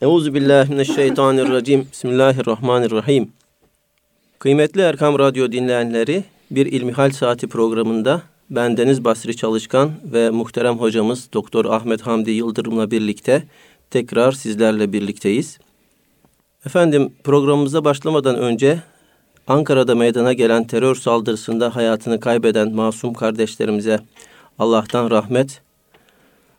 [0.00, 1.88] Euzu billahi mineşşeytanirracim.
[1.92, 3.32] Bismillahirrahmanirrahim.
[4.38, 11.64] Kıymetli Erkam Radyo dinleyenleri, bir İlmihal Saati programında bendeniz Basri Çalışkan ve muhterem hocamız Doktor
[11.64, 13.42] Ahmet Hamdi Yıldırım'la birlikte
[13.90, 15.58] tekrar sizlerle birlikteyiz.
[16.66, 18.82] Efendim programımıza başlamadan önce
[19.46, 24.00] Ankara'da meydana gelen terör saldırısında hayatını kaybeden masum kardeşlerimize
[24.58, 25.62] Allah'tan rahmet,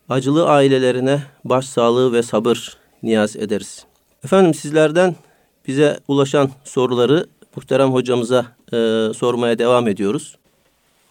[0.08, 3.84] acılı ailelerine başsağlığı ve sabır niyaz ederiz.
[4.24, 5.16] Efendim sizlerden
[5.68, 8.76] bize ulaşan soruları muhterem hocamıza e,
[9.14, 10.36] sormaya devam ediyoruz.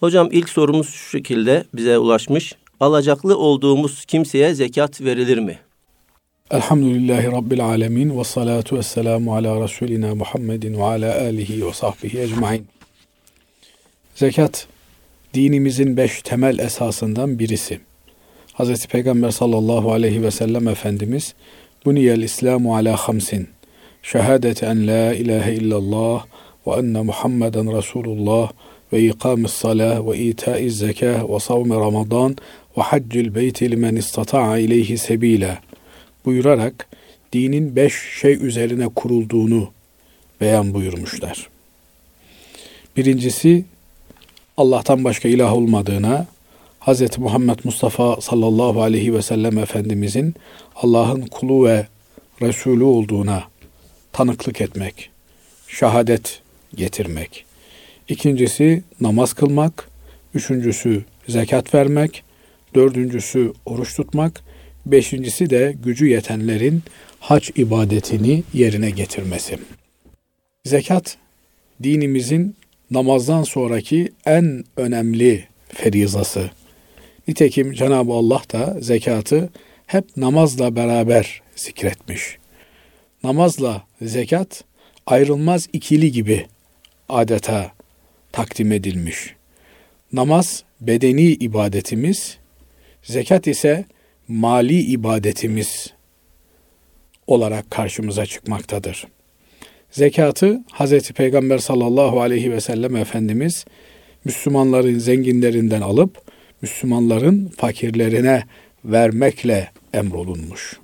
[0.00, 2.54] Hocam ilk sorumuz şu şekilde bize ulaşmış.
[2.80, 5.58] Alacaklı olduğumuz kimseye zekat verilir mi?
[6.50, 12.20] Elhamdülillahi Rabbil alemin ve salatu ve selamu ala Resulina Muhammedin ve ala alihi ve sahbihi
[12.20, 12.66] ecmain.
[14.14, 14.66] Zekat,
[15.34, 17.80] dinimizin beş temel esasından birisi.
[18.58, 18.86] Hz.
[18.86, 21.34] Peygamber sallallahu aleyhi ve sellem Efendimiz,
[21.84, 23.48] Buniyel İslamu ala hamsin,
[24.02, 26.24] şehadete en la ilahe illallah
[26.66, 28.52] ve enne Muhammeden Resulullah
[28.92, 32.36] ve ikamis salah ve itaiz zekah ve savmi Ramazan
[32.76, 35.58] ve haccil beyti limen istata'a ileyhi sebila
[36.24, 36.88] buyurarak
[37.32, 39.68] dinin beş şey üzerine kurulduğunu
[40.40, 41.48] beyan buyurmuşlar.
[42.96, 43.64] Birincisi
[44.56, 46.26] Allah'tan başka ilah olmadığına,
[46.86, 47.18] Hz.
[47.18, 50.34] Muhammed Mustafa sallallahu aleyhi ve sellem Efendimizin
[50.76, 51.86] Allah'ın kulu ve
[52.42, 53.44] Resulü olduğuna
[54.12, 55.10] tanıklık etmek,
[55.68, 56.40] şehadet
[56.74, 57.44] getirmek.
[58.08, 59.88] İkincisi namaz kılmak,
[60.34, 62.22] üçüncüsü zekat vermek,
[62.74, 64.40] dördüncüsü oruç tutmak,
[64.86, 66.82] beşincisi de gücü yetenlerin
[67.20, 69.58] hac ibadetini yerine getirmesi.
[70.64, 71.16] Zekat,
[71.82, 72.56] dinimizin
[72.90, 76.50] namazdan sonraki en önemli ferizası.
[77.28, 79.50] Nitekim Cenab-ı Allah da zekatı
[79.86, 82.38] hep namazla beraber zikretmiş.
[83.24, 84.64] Namazla zekat
[85.06, 86.46] ayrılmaz ikili gibi
[87.08, 87.72] adeta
[88.32, 89.34] takdim edilmiş.
[90.12, 92.38] Namaz bedeni ibadetimiz,
[93.02, 93.84] zekat ise
[94.28, 95.92] mali ibadetimiz
[97.26, 99.06] olarak karşımıza çıkmaktadır.
[99.90, 101.10] Zekatı Hz.
[101.10, 103.64] Peygamber sallallahu aleyhi ve sellem Efendimiz
[104.24, 106.21] Müslümanların zenginlerinden alıp
[106.62, 108.44] Müslümanların fakirlerine
[108.84, 110.80] vermekle emrolunmuş.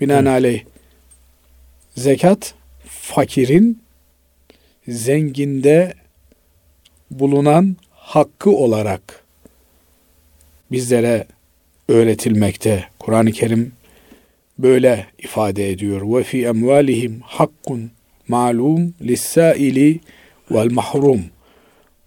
[0.00, 0.64] Binaenaleyh
[1.96, 2.54] zekat
[2.86, 3.82] fakirin
[4.88, 5.94] zenginde
[7.10, 9.24] bulunan hakkı olarak
[10.72, 11.26] bizlere
[11.88, 12.84] öğretilmekte.
[12.98, 13.72] Kur'an-ı Kerim
[14.58, 16.18] böyle ifade ediyor.
[16.18, 17.90] Ve fi emvalihim hakkun
[18.28, 20.00] malum lis-saili
[20.50, 21.33] vel mahrum.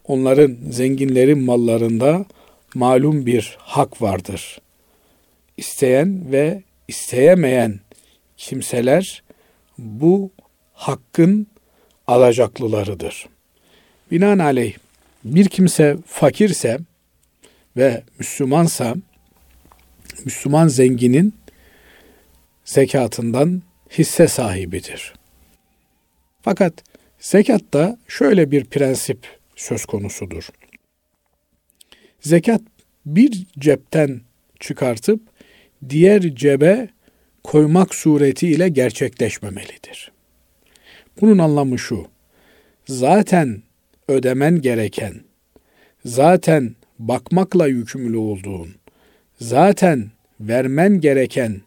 [0.07, 2.25] Onların zenginlerin mallarında
[2.75, 4.61] malum bir hak vardır.
[5.57, 7.79] İsteyen ve isteyemeyen
[8.37, 9.23] kimseler
[9.77, 10.31] bu
[10.73, 11.47] hakkın
[12.07, 13.29] alacaklılarıdır.
[14.11, 14.73] Binaenaleyh
[15.23, 16.79] bir kimse fakirse
[17.77, 18.95] ve Müslümansa
[20.25, 21.33] Müslüman zenginin
[22.65, 23.61] zekatından
[23.97, 25.13] hisse sahibidir.
[26.41, 26.73] Fakat
[27.19, 30.49] zekatta şöyle bir prensip söz konusudur.
[32.19, 32.61] Zekat
[33.05, 34.21] bir cepten
[34.59, 35.21] çıkartıp
[35.89, 36.89] diğer cebe
[37.43, 40.11] koymak suretiyle gerçekleşmemelidir.
[41.21, 42.07] Bunun anlamı şu.
[42.87, 43.63] Zaten
[44.07, 45.21] ödemen gereken,
[46.05, 48.75] zaten bakmakla yükümlü olduğun,
[49.41, 51.61] zaten vermen gereken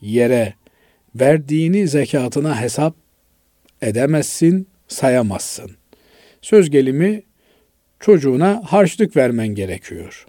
[0.00, 0.54] yere
[1.14, 2.94] verdiğini zekatına hesap
[3.82, 5.70] edemezsin, sayamazsın.
[6.42, 7.22] Söz gelimi
[8.00, 10.26] çocuğuna harçlık vermen gerekiyor.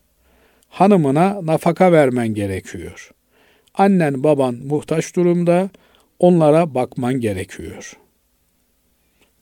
[0.69, 3.11] Hanımına nafaka vermen gerekiyor.
[3.73, 5.69] Annen baban muhtaç durumda
[6.19, 7.93] onlara bakman gerekiyor.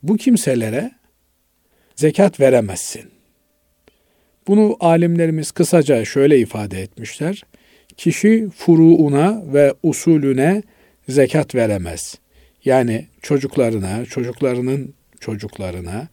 [0.04, 0.92] Bu kimselere
[1.96, 3.12] zekat veremezsin.
[4.48, 7.44] Bunu alimlerimiz kısaca şöyle ifade etmişler.
[7.98, 10.64] Kişi furuuna ve usulüne
[11.10, 12.20] zekat veremez.
[12.66, 16.08] Yani çocuklarına, çocuklarının çocuklarına,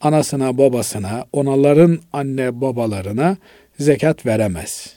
[0.00, 3.36] anasına, babasına, onaların anne babalarına
[3.78, 4.94] zekat veremez.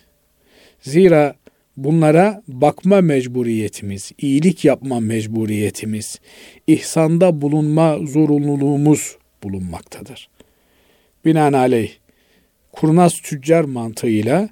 [0.82, 1.36] Zira
[1.78, 6.20] bunlara bakma mecburiyetimiz, iyilik yapma mecburiyetimiz,
[6.68, 10.30] ihsanda bulunma zorunluluğumuz bulunmaktadır.
[11.26, 11.92] Binaenaleyh
[12.72, 14.50] kurnaz tüccar mantığıyla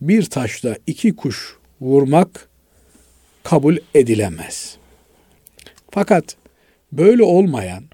[0.00, 2.48] bir taşla iki kuş vurmak
[3.42, 4.76] kabul edilemez.
[5.90, 6.36] Fakat
[6.92, 7.84] böyle olmayan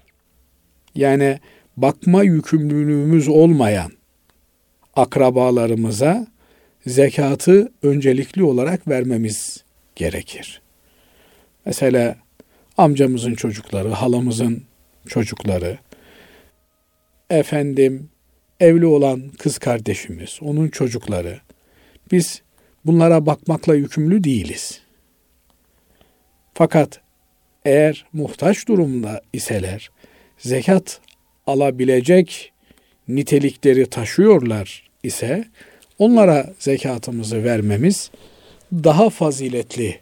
[0.95, 1.39] yani
[1.81, 3.91] bakma yükümlülüğümüz olmayan
[4.95, 6.27] akrabalarımıza
[6.87, 9.63] zekatı öncelikli olarak vermemiz
[9.95, 10.61] gerekir.
[11.65, 12.15] Mesela
[12.77, 14.63] amcamızın çocukları, halamızın
[15.07, 15.77] çocukları,
[17.29, 18.09] efendim
[18.59, 21.39] evli olan kız kardeşimiz, onun çocukları.
[22.11, 22.41] Biz
[22.85, 24.81] bunlara bakmakla yükümlü değiliz.
[26.53, 27.01] Fakat
[27.65, 29.89] eğer muhtaç durumda iseler,
[30.37, 31.01] zekat
[31.47, 32.51] alabilecek
[33.07, 35.45] nitelikleri taşıyorlar ise
[35.97, 38.11] onlara zekatımızı vermemiz
[38.73, 39.99] daha faziletli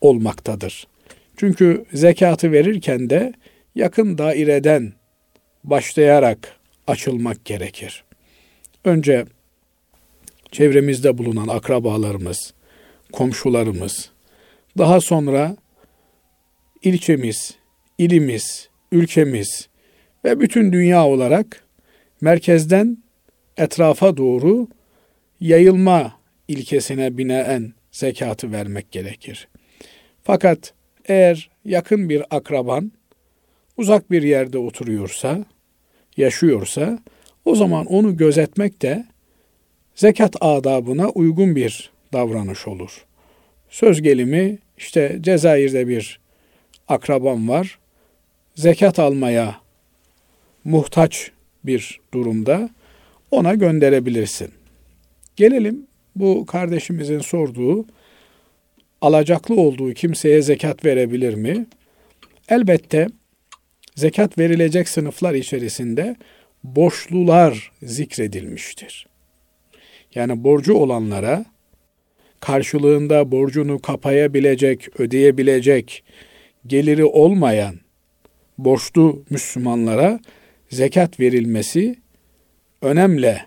[0.00, 0.86] olmaktadır.
[1.36, 3.32] Çünkü zekatı verirken de
[3.74, 4.92] yakın daireden
[5.64, 8.04] başlayarak açılmak gerekir.
[8.84, 9.24] Önce
[10.52, 12.54] çevremizde bulunan akrabalarımız,
[13.12, 14.10] komşularımız,
[14.78, 15.56] daha sonra
[16.82, 17.54] ilçemiz,
[17.98, 19.68] ilimiz, ülkemiz
[20.24, 21.64] ve bütün dünya olarak
[22.20, 22.98] merkezden
[23.56, 24.68] etrafa doğru
[25.40, 26.12] yayılma
[26.48, 29.48] ilkesine binaen zekatı vermek gerekir.
[30.22, 30.74] Fakat
[31.04, 32.92] eğer yakın bir akraban
[33.76, 35.44] uzak bir yerde oturuyorsa,
[36.16, 36.98] yaşıyorsa
[37.44, 39.04] o zaman onu gözetmek de
[39.94, 43.04] zekat adabına uygun bir davranış olur.
[43.68, 46.20] Söz gelimi işte Cezayir'de bir
[46.88, 47.78] akrabam var.
[48.54, 49.63] Zekat almaya
[50.64, 51.30] muhtaç
[51.64, 52.70] bir durumda
[53.30, 54.50] ona gönderebilirsin.
[55.36, 57.86] Gelelim bu kardeşimizin sorduğu
[59.00, 61.66] alacaklı olduğu kimseye zekat verebilir mi?
[62.48, 63.08] Elbette
[63.96, 66.16] zekat verilecek sınıflar içerisinde
[66.64, 69.06] borçlular zikredilmiştir.
[70.14, 71.44] Yani borcu olanlara
[72.40, 76.04] karşılığında borcunu kapayabilecek, ödeyebilecek
[76.66, 77.74] geliri olmayan
[78.58, 80.20] borçlu Müslümanlara
[80.74, 81.96] zekat verilmesi
[82.82, 83.46] önemle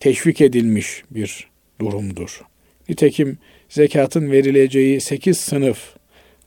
[0.00, 1.48] teşvik edilmiş bir
[1.80, 2.40] durumdur.
[2.88, 3.38] Nitekim
[3.68, 5.96] zekatın verileceği sekiz sınıf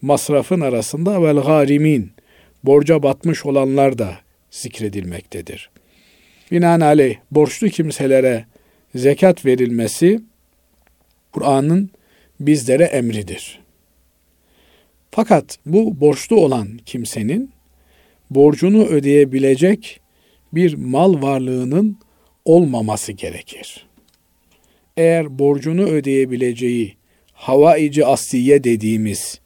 [0.01, 2.11] masrafın arasında vel garimin
[2.63, 4.17] borca batmış olanlar da
[4.51, 5.69] zikredilmektedir.
[6.51, 8.45] Binaenaleyh borçlu kimselere
[8.95, 10.21] zekat verilmesi
[11.31, 11.89] Kur'an'ın
[12.39, 13.59] bizlere emridir.
[15.11, 17.53] Fakat bu borçlu olan kimsenin
[18.35, 19.99] borcunu ödeyebilecek
[20.53, 21.97] bir mal varlığının
[22.45, 23.85] olmaması gerekir.
[24.97, 26.95] Eğer borcunu ödeyebileceği
[27.33, 29.39] havaici asliye dediğimiz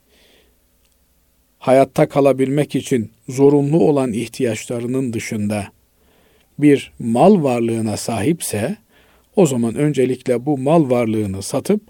[1.59, 5.67] hayatta kalabilmek için zorunlu olan ihtiyaçlarının dışında
[6.59, 8.77] bir mal varlığına sahipse
[9.35, 11.81] o zaman öncelikle bu mal varlığını satıp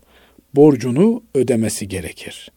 [0.56, 2.52] borcunu ödemesi gerekir.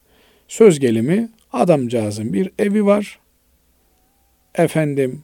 [0.48, 3.19] Söz gelimi adamcağızın bir evi var.
[4.60, 5.22] Efendim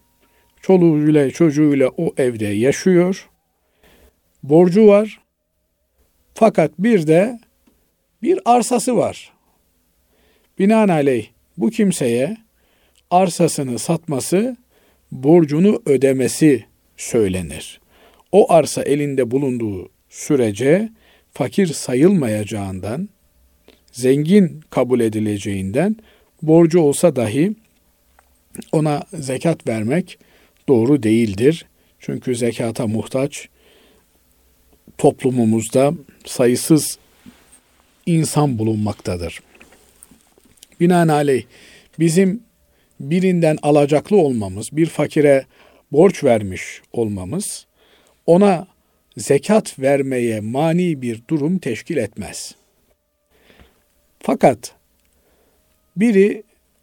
[0.62, 3.28] çoluğuyla çocuğuyla o evde yaşıyor.
[4.42, 5.20] Borcu var.
[6.34, 7.38] Fakat bir de
[8.22, 9.32] bir arsası var.
[10.58, 12.36] Binaenaleyh bu kimseye
[13.10, 14.56] arsasını satması,
[15.12, 16.64] borcunu ödemesi
[16.96, 17.80] söylenir.
[18.32, 20.88] O arsa elinde bulunduğu sürece
[21.32, 23.08] fakir sayılmayacağından,
[23.92, 25.96] zengin kabul edileceğinden
[26.42, 27.52] borcu olsa dahi
[28.72, 30.18] ona zekat vermek
[30.68, 31.66] doğru değildir.
[32.00, 33.48] Çünkü zekata muhtaç
[34.98, 35.92] toplumumuzda
[36.24, 36.98] sayısız
[38.06, 39.40] insan bulunmaktadır.
[40.80, 41.44] Binaenaleyh
[41.98, 42.40] bizim
[43.00, 45.46] birinden alacaklı olmamız, bir fakire
[45.92, 47.66] borç vermiş olmamız
[48.26, 48.66] ona
[49.16, 52.54] zekat vermeye mani bir durum teşkil etmez.
[54.20, 54.74] Fakat
[55.96, 56.42] biri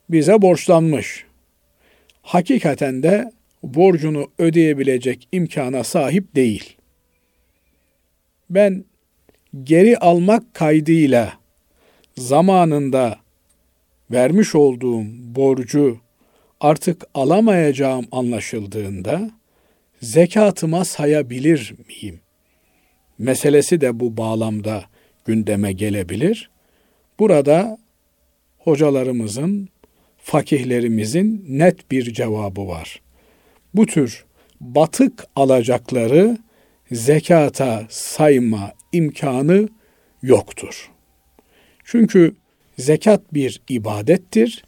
[0.09, 1.25] bize borçlanmış.
[2.23, 3.31] Hakikaten de
[3.63, 6.77] borcunu ödeyebilecek imkana sahip değil.
[8.49, 8.85] Ben
[9.63, 11.33] geri almak kaydıyla
[12.17, 13.19] zamanında
[14.11, 15.03] vermiş olduğum
[15.35, 15.99] borcu
[16.59, 19.31] artık alamayacağım anlaşıldığında
[20.01, 22.19] zekatıma sayabilir miyim?
[23.17, 24.83] Meselesi de bu bağlamda
[25.25, 26.49] gündeme gelebilir.
[27.19, 27.77] Burada
[28.57, 29.69] hocalarımızın,
[30.23, 33.01] fakihlerimizin net bir cevabı var.
[33.73, 34.25] Bu tür
[34.61, 36.37] batık alacakları
[36.91, 39.69] zekata sayma imkanı
[40.21, 40.91] yoktur.
[41.83, 42.35] Çünkü
[42.77, 44.63] zekat bir ibadettir.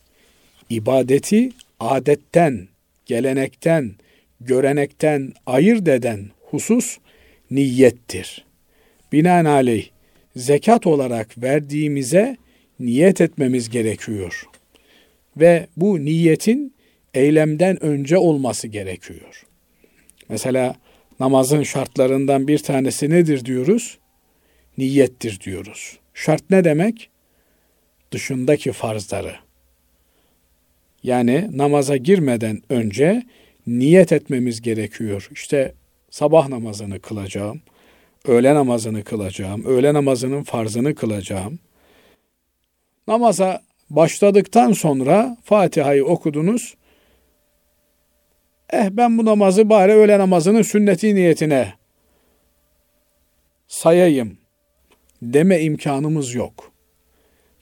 [0.69, 2.67] İbadeti adetten,
[3.05, 3.95] gelenekten,
[4.41, 6.97] görenekten ayırt eden husus
[7.51, 8.45] niyettir.
[9.11, 9.89] Binaenaleyh
[10.35, 12.37] zekat olarak verdiğimize
[12.79, 14.45] niyet etmemiz gerekiyor.
[15.37, 16.75] Ve bu niyetin
[17.13, 19.43] eylemden önce olması gerekiyor.
[20.29, 20.75] Mesela
[21.19, 23.97] namazın şartlarından bir tanesi nedir diyoruz?
[24.77, 25.99] Niyettir diyoruz.
[26.13, 27.09] Şart ne demek?
[28.15, 29.35] dışındaki farzları
[31.03, 33.23] yani namaza girmeden önce
[33.67, 35.29] niyet etmemiz gerekiyor.
[35.31, 35.73] İşte
[36.09, 37.61] sabah namazını kılacağım,
[38.25, 41.59] öğle namazını kılacağım, öğle namazının farzını kılacağım.
[43.07, 46.75] Namaza başladıktan sonra Fatiha'yı okudunuz.
[48.69, 51.73] Eh ben bu namazı bari öğle namazının sünneti niyetine
[53.67, 54.37] sayayım
[55.21, 56.71] deme imkanımız yok.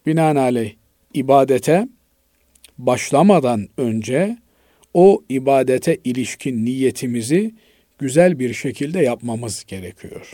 [0.06, 0.74] Binaenaleyh
[1.14, 1.88] ibadete
[2.78, 4.38] başlamadan önce
[4.94, 7.54] o ibadete ilişkin niyetimizi
[8.00, 10.34] güzel bir şekilde yapmamız gerekiyor.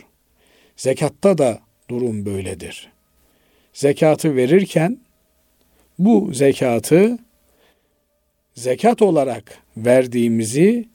[0.76, 1.58] Zekatta da
[1.90, 2.88] durum böyledir.
[3.72, 4.98] Zekatı verirken
[6.00, 7.18] bu zekatı
[8.54, 10.88] zekat olarak verdiğimizi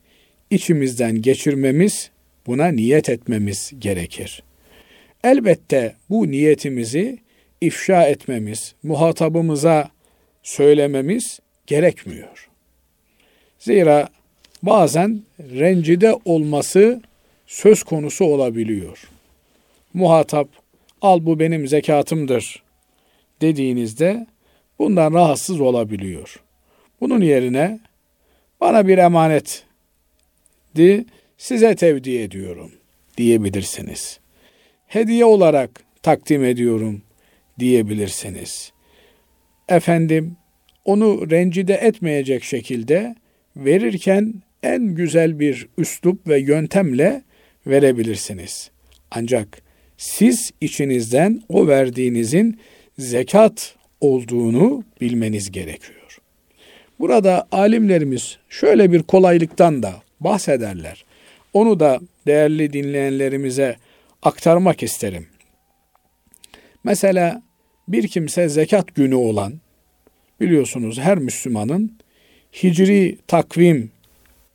[0.50, 2.10] içimizden geçirmemiz,
[2.46, 4.42] buna niyet etmemiz gerekir.
[5.24, 7.18] Elbette bu niyetimizi
[7.60, 9.90] ifşa etmemiz, muhatabımıza
[10.42, 12.48] söylememiz gerekmiyor.
[13.58, 14.08] Zira
[14.62, 17.02] bazen rencide olması
[17.46, 19.08] söz konusu olabiliyor.
[19.94, 20.48] Muhatap
[21.02, 22.62] al bu benim zekatımdır
[23.40, 24.26] dediğinizde
[24.78, 26.42] bundan rahatsız olabiliyor.
[27.00, 27.80] Bunun yerine
[28.60, 29.64] bana bir emanet
[30.76, 31.04] di
[31.38, 32.72] size tevdi ediyorum
[33.16, 34.20] diyebilirsiniz.
[34.86, 35.70] Hediye olarak
[36.02, 37.02] takdim ediyorum
[37.58, 38.72] diyebilirsiniz.
[39.68, 40.36] Efendim
[40.84, 43.14] onu rencide etmeyecek şekilde
[43.56, 47.22] verirken en güzel bir üslup ve yöntemle
[47.66, 48.70] verebilirsiniz.
[49.10, 49.62] Ancak
[49.96, 52.60] siz içinizden o verdiğinizin
[52.98, 53.74] zekat
[54.06, 56.18] olduğunu bilmeniz gerekiyor.
[57.00, 61.04] Burada alimlerimiz şöyle bir kolaylıktan da bahsederler.
[61.52, 63.76] Onu da değerli dinleyenlerimize
[64.22, 65.26] aktarmak isterim.
[66.84, 67.42] Mesela
[67.88, 69.52] bir kimse zekat günü olan
[70.40, 71.98] biliyorsunuz her Müslümanın
[72.62, 73.90] hicri takvim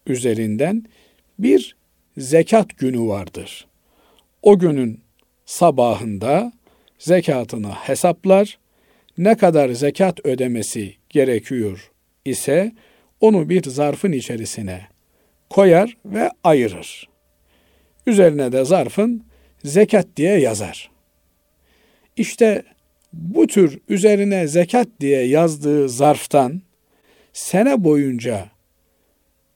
[0.08, 0.86] üzerinden
[1.39, 1.75] bir
[2.17, 3.67] zekat günü vardır.
[4.41, 5.00] O günün
[5.46, 6.53] sabahında
[7.00, 8.58] zekatını hesaplar,
[9.23, 11.91] ne kadar zekat ödemesi gerekiyor
[12.25, 12.71] ise
[13.19, 14.81] onu bir zarfın içerisine
[15.49, 17.09] koyar ve ayırır.
[18.07, 19.23] Üzerine de zarfın
[19.63, 20.91] zekat diye yazar.
[22.17, 22.63] İşte
[23.13, 26.61] bu tür üzerine zekat diye yazdığı zarftan
[27.33, 28.49] sene boyunca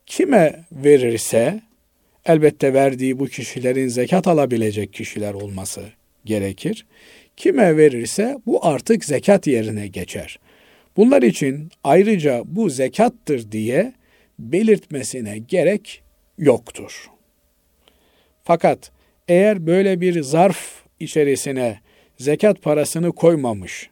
[0.06, 1.62] kime verirse
[2.26, 5.82] elbette verdiği bu kişilerin zekat alabilecek kişiler olması
[6.26, 6.86] gerekir.
[7.38, 10.40] Kime verirse bu artık zekat yerine geçer.
[10.98, 13.94] Bunlar için ayrıca bu zekattır diye
[14.40, 16.02] belirtmesine gerek
[16.38, 17.10] yoktur.
[18.44, 18.92] Fakat
[19.28, 21.80] eğer böyle bir zarf içerisine
[22.18, 23.90] zekat parasını koymamış,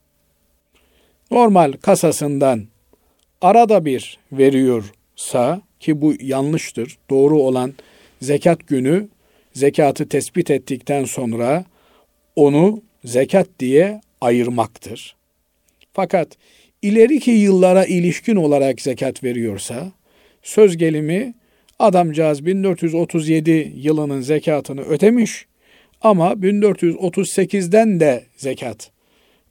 [1.32, 2.68] normal kasasından
[3.42, 6.98] arada bir veriyorsa ki bu yanlıştır.
[7.10, 7.74] Doğru olan
[8.22, 9.08] zekat günü
[9.54, 11.66] zekatı tespit ettikten sonra
[12.36, 15.16] onu zekat diye ayırmaktır.
[15.94, 16.38] Fakat
[16.82, 19.92] ileriki yıllara ilişkin olarak zekat veriyorsa
[20.44, 21.34] söz gelimi
[21.80, 25.46] adamcağız 1437 yılının zekatını ödemiş
[26.02, 28.92] ama 1438'den de zekat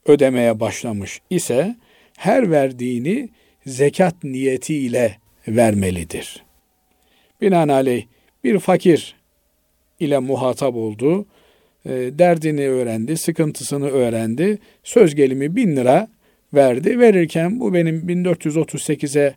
[0.05, 1.75] ödemeye başlamış ise
[2.17, 3.29] her verdiğini
[3.65, 5.17] zekat niyetiyle
[5.47, 6.43] vermelidir.
[7.41, 8.05] Binaenaleyh
[8.43, 9.15] bir fakir
[9.99, 11.25] ile muhatap oldu,
[11.85, 16.07] derdini öğrendi, sıkıntısını öğrendi, söz gelimi bin lira
[16.53, 16.99] verdi.
[16.99, 19.35] Verirken bu benim 1438'e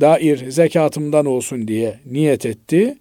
[0.00, 2.94] dair zekatımdan olsun diye niyet etti.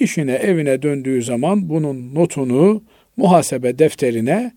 [0.00, 2.82] İşine evine döndüğü zaman bunun notunu
[3.16, 4.52] muhasebe defterine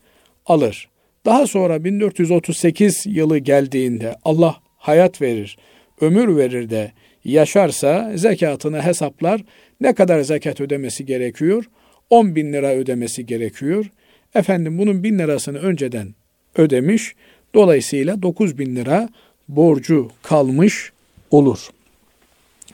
[0.45, 0.89] alır.
[1.25, 5.57] Daha sonra 1438 yılı geldiğinde Allah hayat verir,
[6.01, 6.91] ömür verir de
[7.23, 9.41] yaşarsa zekatını hesaplar.
[9.81, 11.65] Ne kadar zekat ödemesi gerekiyor?
[12.09, 13.91] 10 bin lira ödemesi gerekiyor.
[14.35, 16.15] Efendim bunun bin lirasını önceden
[16.55, 17.15] ödemiş.
[17.53, 19.09] Dolayısıyla 9 bin lira
[19.47, 20.91] borcu kalmış
[21.31, 21.69] olur.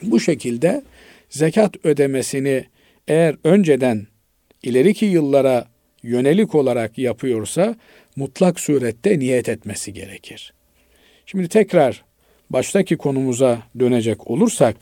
[0.01, 0.83] Bu şekilde
[1.29, 2.65] zekat ödemesini
[3.07, 4.07] eğer önceden
[4.63, 5.65] ileriki yıllara
[6.03, 7.75] yönelik olarak yapıyorsa
[8.15, 10.53] mutlak surette niyet etmesi gerekir.
[11.25, 12.03] Şimdi tekrar
[12.49, 14.75] baştaki konumuza dönecek olursak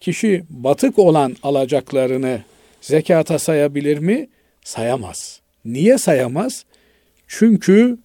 [0.00, 2.40] kişi batık olan alacaklarını
[2.80, 4.28] zekata sayabilir mi?
[4.64, 5.40] Sayamaz.
[5.64, 6.64] Niye sayamaz?
[7.28, 7.98] Çünkü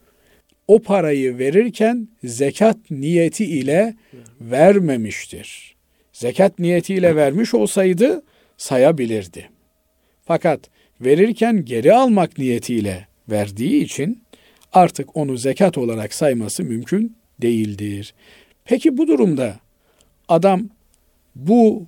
[0.68, 3.96] o parayı verirken zekat niyeti ile
[4.42, 5.76] vermemiştir.
[6.14, 8.24] Zekat niyetiyle vermiş olsaydı
[8.58, 9.50] sayabilirdi.
[10.26, 10.60] Fakat
[11.02, 14.24] verirken geri almak niyetiyle verdiği için
[14.74, 18.14] artık onu zekat olarak sayması mümkün değildir.
[18.66, 19.60] Peki bu durumda
[20.28, 20.70] adam
[21.36, 21.86] bu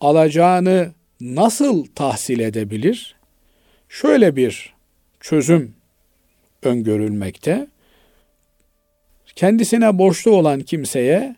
[0.00, 3.16] alacağını nasıl tahsil edebilir?
[3.88, 4.74] Şöyle bir
[5.20, 5.74] çözüm
[6.62, 7.66] öngörülmekte.
[9.36, 11.36] Kendisine borçlu olan kimseye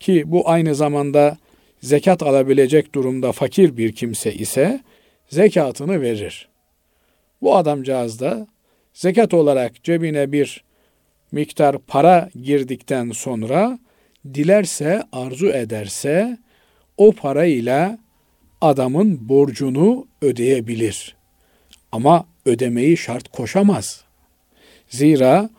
[0.00, 1.38] ki bu aynı zamanda
[1.82, 4.80] zekat alabilecek durumda fakir bir kimse ise
[5.28, 6.48] zekatını verir.
[7.42, 8.46] Bu adamcağız da
[8.94, 10.64] zekat olarak cebine bir
[11.32, 13.78] miktar para girdikten sonra
[14.34, 16.38] dilerse, arzu ederse
[16.96, 17.98] o parayla
[18.62, 21.16] adamın borcunu ödeyebilir.
[21.92, 24.04] Ama ödemeyi şart koşamaz.
[24.88, 25.50] Zira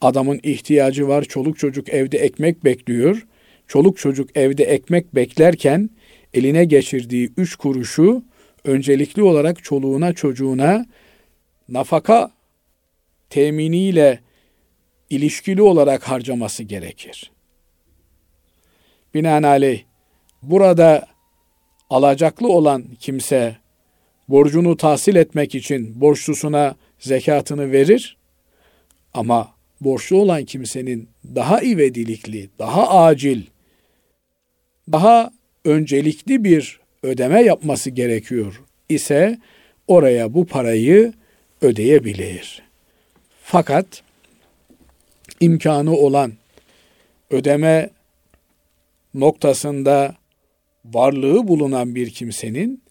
[0.00, 3.26] adamın ihtiyacı var, çoluk çocuk evde ekmek bekliyor.
[3.68, 5.90] Çoluk çocuk evde ekmek beklerken
[6.34, 8.22] eline geçirdiği üç kuruşu
[8.64, 10.86] öncelikli olarak çoluğuna çocuğuna
[11.68, 12.30] nafaka
[13.30, 14.20] teminiyle
[15.10, 17.30] ilişkili olarak harcaması gerekir.
[19.14, 19.82] Binaenaleyh
[20.42, 21.09] burada
[21.90, 23.56] alacaklı olan kimse
[24.28, 28.16] borcunu tahsil etmek için borçlusuna zekatını verir
[29.14, 33.42] ama borçlu olan kimsenin daha ivedilikli, daha acil,
[34.92, 35.30] daha
[35.64, 39.38] öncelikli bir ödeme yapması gerekiyor ise
[39.88, 41.12] oraya bu parayı
[41.62, 42.62] ödeyebilir.
[43.42, 44.02] Fakat
[45.40, 46.32] imkanı olan
[47.30, 47.90] ödeme
[49.14, 50.19] noktasında
[50.84, 52.82] varlığı bulunan bir kimsenin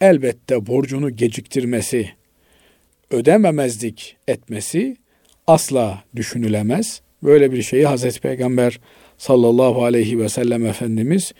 [0.00, 2.10] elbette borcunu geciktirmesi,
[3.10, 4.96] ödememezlik etmesi
[5.46, 7.00] asla düşünülemez.
[7.22, 8.80] Böyle bir şeyi Hazreti Peygamber
[9.18, 11.32] sallallahu aleyhi ve sellem Efendimiz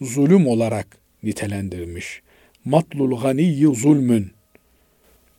[0.00, 0.86] zulüm olarak
[1.22, 2.22] nitelendirmiş.
[2.64, 4.30] Matlul ganiyyi zulmün.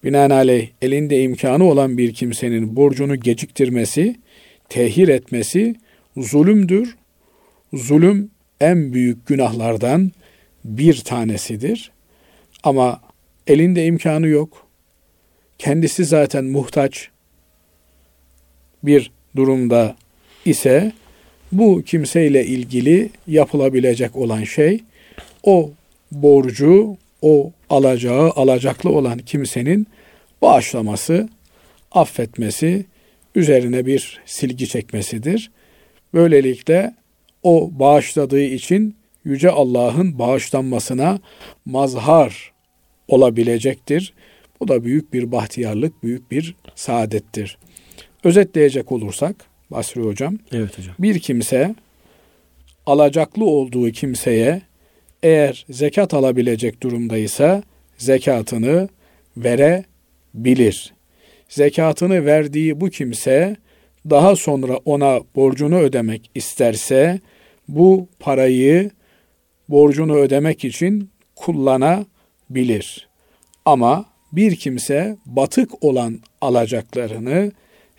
[0.03, 4.15] Binaenaleyh elinde imkanı olan bir kimsenin borcunu geciktirmesi,
[4.69, 5.75] tehir etmesi
[6.17, 6.95] zulümdür.
[7.73, 10.11] Zulüm en büyük günahlardan
[10.67, 11.91] bir tanesidir.
[12.63, 13.01] Ama
[13.47, 14.67] elinde imkanı yok.
[15.57, 17.09] Kendisi zaten muhtaç
[18.83, 19.95] bir durumda
[20.45, 20.91] ise
[21.51, 24.83] bu kimseyle ilgili yapılabilecek olan şey
[25.43, 25.71] o
[26.11, 29.87] borcu, o alacağı, alacaklı olan kimsenin
[30.41, 31.29] bağışlaması,
[31.91, 32.85] affetmesi,
[33.35, 35.51] üzerine bir silgi çekmesidir.
[36.13, 36.93] Böylelikle
[37.43, 38.95] o bağışladığı için
[39.27, 41.19] Yüce Allah'ın bağışlanmasına
[41.65, 42.51] mazhar
[43.07, 44.13] olabilecektir.
[44.59, 47.57] Bu da büyük bir bahtiyarlık, büyük bir saadettir.
[48.23, 49.35] Özetleyecek olursak
[49.71, 50.37] Basri Hocam.
[50.51, 50.95] Evet hocam.
[50.99, 51.75] Bir kimse
[52.85, 54.61] alacaklı olduğu kimseye
[55.23, 57.63] eğer zekat alabilecek durumdaysa
[57.97, 58.89] zekatını
[59.37, 60.93] verebilir.
[61.49, 63.55] Zekatını verdiği bu kimse
[64.09, 67.19] daha sonra ona borcunu ödemek isterse
[67.67, 68.91] bu parayı
[69.69, 73.07] borcunu ödemek için kullanabilir.
[73.65, 77.51] Ama bir kimse batık olan alacaklarını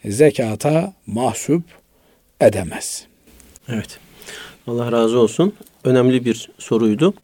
[0.05, 1.63] zekata mahsup
[2.41, 3.07] edemez.
[3.69, 3.99] Evet.
[4.67, 5.53] Allah razı olsun.
[5.85, 7.15] Önemli bir soruydu.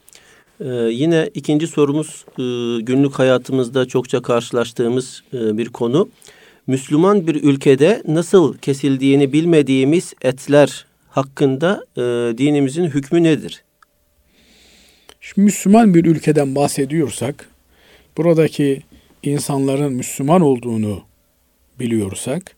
[0.60, 2.42] Ee, yine ikinci sorumuz e,
[2.82, 6.08] günlük hayatımızda çokça karşılaştığımız e, bir konu.
[6.66, 12.02] Müslüman bir ülkede nasıl kesildiğini bilmediğimiz etler hakkında e,
[12.38, 13.64] dinimizin hükmü nedir?
[15.26, 17.50] Şimdi Müslüman bir ülkeden bahsediyorsak,
[18.16, 18.82] buradaki
[19.22, 21.04] insanların Müslüman olduğunu
[21.80, 22.56] biliyorsak,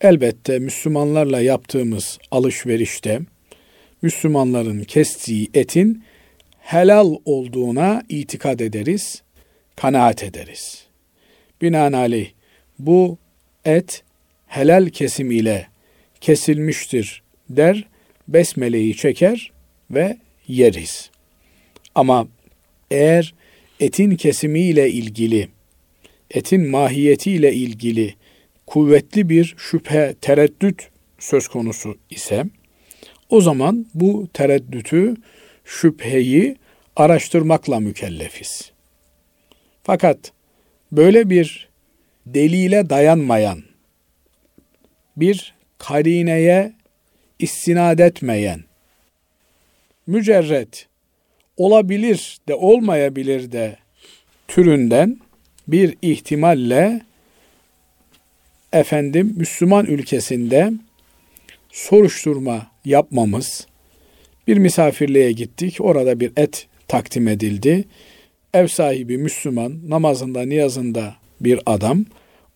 [0.00, 3.20] elbette Müslümanlarla yaptığımız alışverişte
[4.02, 6.04] Müslümanların kestiği etin
[6.60, 9.22] helal olduğuna itikad ederiz,
[9.76, 10.86] kanaat ederiz.
[11.62, 12.30] Binaenaleyh
[12.78, 13.18] bu
[13.64, 14.02] et
[14.46, 15.66] helal kesim ile
[16.20, 17.84] kesilmiştir der,
[18.28, 19.52] besmeleyi çeker
[19.90, 20.16] ve
[20.48, 21.10] yeriz.
[21.96, 22.28] Ama
[22.90, 23.34] eğer
[23.80, 25.48] etin kesimiyle ilgili,
[26.30, 28.14] etin mahiyetiyle ilgili
[28.66, 32.44] kuvvetli bir şüphe, tereddüt söz konusu ise
[33.28, 35.16] o zaman bu tereddütü,
[35.64, 36.56] şüpheyi
[36.96, 38.72] araştırmakla mükellefiz.
[39.82, 40.32] Fakat
[40.92, 41.68] böyle bir
[42.26, 43.62] delile dayanmayan,
[45.16, 46.72] bir karineye
[47.38, 48.64] istinad etmeyen,
[50.06, 50.88] mücerret
[51.56, 53.76] olabilir de olmayabilir de
[54.48, 55.18] türünden
[55.68, 57.00] bir ihtimalle
[58.72, 60.72] efendim Müslüman ülkesinde
[61.70, 63.66] soruşturma yapmamız,
[64.48, 67.84] bir misafirliğe gittik, orada bir et takdim edildi.
[68.54, 72.04] Ev sahibi Müslüman, namazında, niyazında bir adam,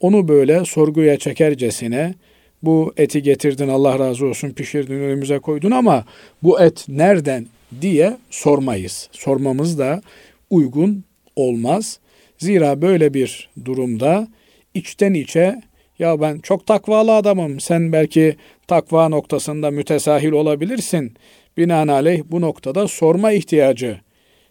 [0.01, 2.15] onu böyle sorguya çekercesine
[2.63, 6.05] bu eti getirdin Allah razı olsun pişirdin önümüze koydun ama
[6.43, 7.47] bu et nereden
[7.81, 9.09] diye sormayız.
[9.13, 10.03] Sormamız da
[10.51, 11.05] uygun
[11.37, 12.01] olmaz.
[12.39, 14.29] Zira böyle bir durumda
[14.75, 15.63] içten içe
[15.99, 17.61] ya ben çok takvalı adamım.
[17.61, 21.15] Sen belki takva noktasında mütesahil olabilirsin.
[21.57, 24.01] Binaenaleyh bu noktada sorma ihtiyacı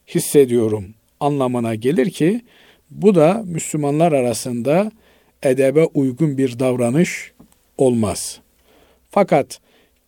[0.07, 0.85] hissediyorum
[1.19, 2.41] anlamına gelir ki
[2.91, 4.91] bu da Müslümanlar arasında
[5.43, 7.31] edebe uygun bir davranış
[7.77, 8.39] olmaz.
[9.09, 9.59] Fakat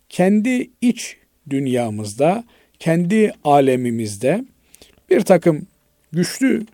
[0.10, 1.18] kendi iç
[1.50, 2.44] dünyamızda,
[2.82, 4.46] kendi alemimizde
[5.10, 5.68] bir takım
[6.12, 6.66] güçlü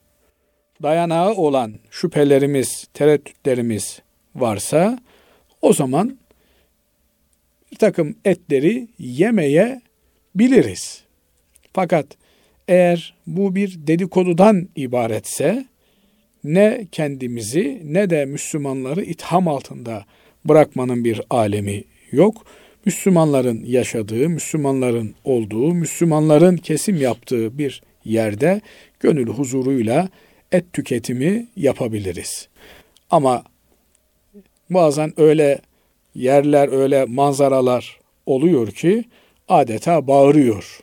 [0.84, 4.02] dayanağı olan şüphelerimiz, tereddütlerimiz
[4.36, 5.00] varsa
[5.62, 6.18] o zaman
[7.72, 9.82] bir takım etleri yemeye
[10.36, 11.04] biliriz.
[11.74, 12.06] Fakat
[12.68, 15.66] eğer bu bir dedikodudan ibaretse
[16.44, 20.06] ne kendimizi ne de Müslümanları itham altında
[20.46, 22.46] bırakmanın bir alemi yok.
[22.88, 28.62] Müslümanların yaşadığı, Müslümanların olduğu, Müslümanların kesim yaptığı bir yerde
[29.00, 30.10] gönül huzuruyla
[30.52, 32.48] et tüketimi yapabiliriz.
[33.10, 33.44] Ama
[34.70, 35.60] bazen öyle
[36.16, 39.04] yerler, öyle manzaralar oluyor ki
[39.48, 40.80] adeta bağırıyor.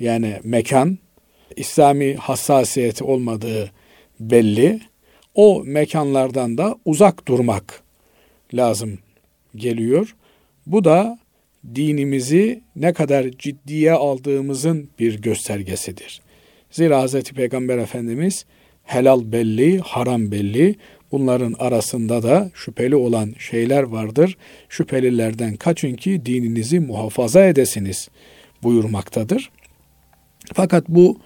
[0.00, 0.98] Yani mekan
[1.56, 3.70] İslami hassasiyeti olmadığı
[4.20, 4.80] belli.
[5.34, 7.82] O mekanlardan da uzak durmak
[8.54, 8.98] lazım
[9.56, 10.14] geliyor.
[10.68, 11.18] Bu da
[11.74, 16.20] dinimizi ne kadar ciddiye aldığımızın bir göstergesidir.
[16.70, 17.22] Zira Hz.
[17.22, 18.44] Peygamber Efendimiz
[18.84, 20.74] helal belli, haram belli,
[21.12, 24.36] bunların arasında da şüpheli olan şeyler vardır.
[24.68, 28.08] Şüphelilerden kaçın ki dininizi muhafaza edesiniz
[28.62, 29.50] buyurmaktadır.
[30.54, 31.20] Fakat bu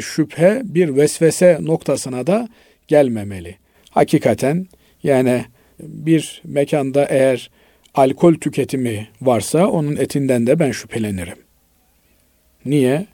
[0.00, 2.48] şüphe bir vesvese noktasına da
[2.88, 3.56] gelmemeli.
[3.90, 4.66] Hakikaten
[5.02, 5.44] yani
[5.80, 7.50] bir mekanda eğer
[7.94, 11.38] alkol tüketimi varsa onun etinden de ben şüphelenirim.
[12.64, 13.06] Niye?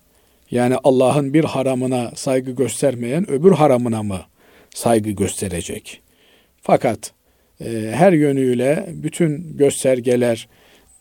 [0.50, 4.20] Yani Allah'ın bir haramına saygı göstermeyen öbür haramına mı
[4.74, 6.00] saygı gösterecek?
[6.62, 7.12] Fakat
[7.60, 10.48] e, her yönüyle bütün göstergeler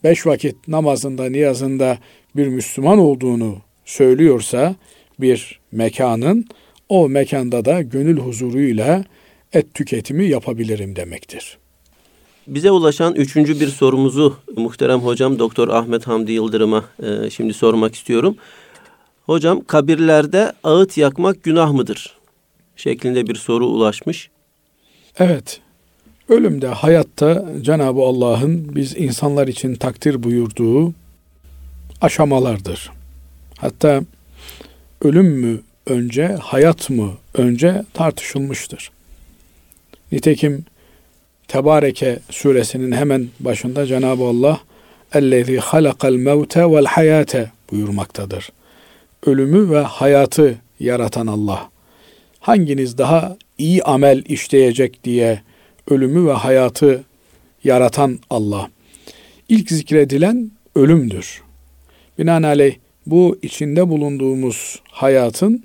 [0.04, 1.98] beş vakit namazında, niyazında
[2.36, 4.76] bir Müslüman olduğunu söylüyorsa
[5.20, 6.46] bir mekanın
[6.90, 9.04] o mekanda da gönül huzuruyla
[9.54, 11.58] et tüketimi yapabilirim demektir.
[12.50, 18.36] Bize ulaşan üçüncü bir sorumuzu muhterem hocam Doktor Ahmet Hamdi Yıldırım'a e, şimdi sormak istiyorum.
[19.26, 22.18] Hocam kabirlerde ağıt yakmak günah mıdır?
[22.76, 24.30] Şeklinde bir soru ulaşmış.
[25.20, 25.62] Evet.
[26.30, 30.94] Ölümde, hayatta Cenab-ı Allah'ın biz insanlar için takdir buyurduğu
[32.02, 32.92] aşamalardır.
[33.58, 34.02] Hatta
[35.02, 38.92] ölüm mü önce, hayat mı önce tartışılmıştır.
[40.12, 40.66] Nitekim
[41.49, 44.61] Tebareke suresinin hemen başında Cenab-ı Allah
[45.13, 48.53] اَلَّذ۪ي خَلَقَ الْمَوْتَ وَالْحَيَاةَ buyurmaktadır.
[49.27, 51.71] Ölümü ve hayatı yaratan Allah.
[52.41, 55.41] Hanginiz daha iyi amel işleyecek diye
[55.91, 57.05] ölümü ve hayatı
[57.65, 58.71] yaratan Allah.
[59.49, 61.43] İlk zikredilen ölümdür.
[62.19, 65.65] Binaenaleyh bu içinde bulunduğumuz hayatın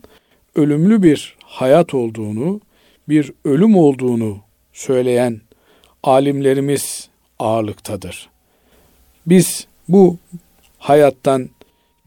[0.56, 2.62] ölümlü bir hayat olduğunu,
[3.10, 4.38] bir ölüm olduğunu
[4.74, 5.42] söyleyen
[6.05, 8.29] alimlerimiz ağırlıktadır.
[9.27, 10.19] Biz bu
[10.79, 11.51] hayattan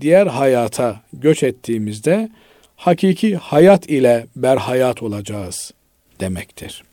[0.02, 2.30] diğer hayata göç ettiğimizde
[2.76, 5.74] hakiki hayat ile berhayat olacağız
[6.20, 6.84] demektir.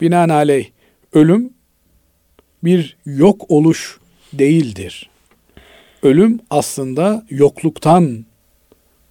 [0.00, 0.70] Binaenaleyh
[1.12, 1.52] ölüm
[2.64, 3.98] bir yok oluş
[4.32, 5.10] değildir.
[6.02, 8.24] Ölüm aslında yokluktan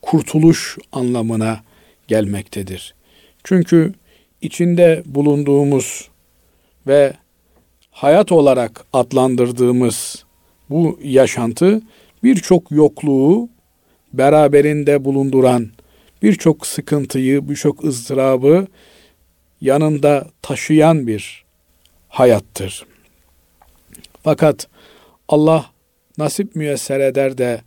[0.01, 1.63] kurtuluş anlamına
[2.07, 2.95] gelmektedir.
[3.43, 3.93] Çünkü
[4.41, 6.09] içinde bulunduğumuz
[6.87, 7.13] ve
[7.91, 10.25] hayat olarak adlandırdığımız
[10.69, 11.81] bu yaşantı
[12.23, 13.49] birçok yokluğu
[14.13, 15.69] beraberinde bulunduran,
[16.23, 18.67] birçok sıkıntıyı, birçok ızdırabı
[19.61, 21.45] yanında taşıyan bir
[22.09, 22.85] hayattır.
[24.23, 24.67] Fakat
[25.27, 25.65] Allah
[26.17, 27.61] nasip müyesser eder de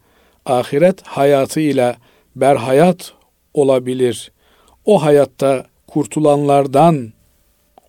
[0.47, 1.97] ahiret hayatıyla
[2.37, 3.13] berhayat
[3.55, 4.33] olabilir.
[4.85, 7.13] O hayatta kurtulanlardan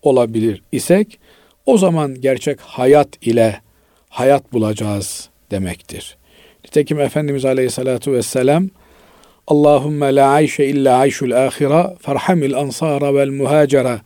[0.01, 1.19] olabilir isek
[1.65, 3.61] o zaman gerçek hayat ile
[4.09, 6.17] hayat bulacağız demektir.
[6.65, 8.69] Nitekim Efendimiz Aleyhisselatü Vesselam
[9.47, 14.01] Allahümme la ayşe illa ayşul ahira ferhamil ansara vel muhacera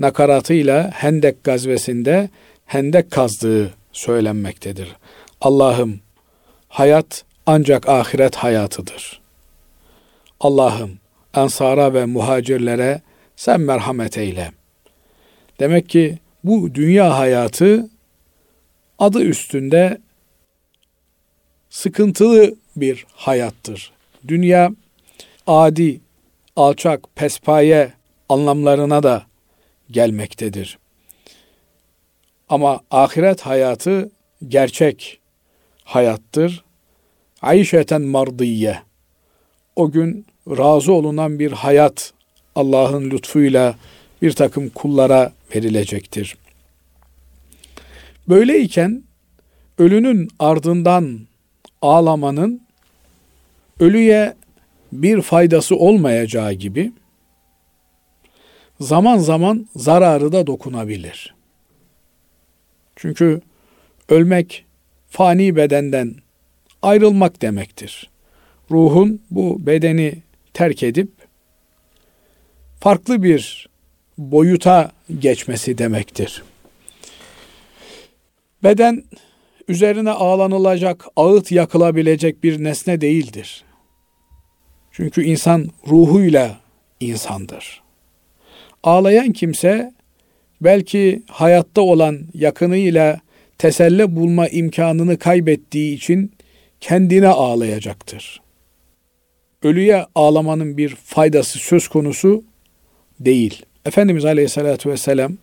[0.00, 2.28] nakaratıyla Hendek gazvesinde
[2.66, 4.96] hendek kazdığı söylenmektedir.
[5.40, 6.00] Allah'ım
[6.68, 9.20] hayat ancak ahiret hayatıdır.
[10.40, 10.98] Allah'ım
[11.34, 13.00] ensara ve muhacirlere
[13.36, 14.52] sen merhamet eyle.
[15.60, 17.88] Demek ki bu dünya hayatı
[18.98, 19.98] adı üstünde
[21.70, 23.92] sıkıntılı bir hayattır.
[24.28, 24.70] Dünya
[25.46, 26.00] adi,
[26.56, 27.92] alçak, pespaye
[28.28, 29.22] anlamlarına da
[29.90, 30.78] gelmektedir.
[32.48, 34.10] Ama ahiret hayatı
[34.48, 35.20] gerçek
[35.84, 36.64] hayattır.
[37.42, 38.78] Ayşeten mardiye.
[39.76, 42.12] O gün razı olunan bir hayat
[42.54, 43.74] Allah'ın lütfuyla
[44.22, 46.36] bir takım kullara verilecektir.
[48.28, 49.02] Böyleyken
[49.78, 51.20] ölünün ardından
[51.82, 52.62] ağlamanın
[53.80, 54.34] ölüye
[54.92, 56.92] bir faydası olmayacağı gibi
[58.80, 61.34] zaman zaman zararı da dokunabilir.
[62.96, 63.40] Çünkü
[64.08, 64.64] ölmek
[65.08, 66.14] fani bedenden
[66.82, 68.10] ayrılmak demektir.
[68.70, 70.22] Ruhun bu bedeni
[70.54, 71.10] terk edip
[72.80, 73.69] farklı bir
[74.20, 76.42] boyuta geçmesi demektir.
[78.64, 79.04] Beden
[79.68, 83.64] üzerine ağlanılacak, ağıt yakılabilecek bir nesne değildir.
[84.92, 86.60] Çünkü insan ruhuyla
[87.00, 87.82] insandır.
[88.82, 89.92] Ağlayan kimse
[90.60, 93.20] belki hayatta olan yakınıyla
[93.58, 96.32] teselli bulma imkanını kaybettiği için
[96.80, 98.40] kendine ağlayacaktır.
[99.62, 102.44] Ölüye ağlamanın bir faydası söz konusu
[103.20, 103.62] değil.
[103.84, 105.36] Efendimiz Aleyhisselatü Vesselam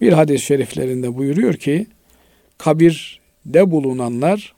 [0.00, 1.86] bir hadis-i şeriflerinde buyuruyor ki
[2.58, 4.54] kabirde bulunanlar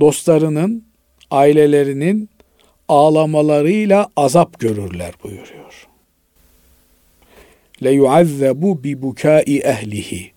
[0.00, 0.84] dostlarının,
[1.30, 2.28] ailelerinin
[2.88, 5.88] ağlamalarıyla azap görürler buyuruyor.
[7.82, 10.30] Le yuazzabu bi bukai ehlihi.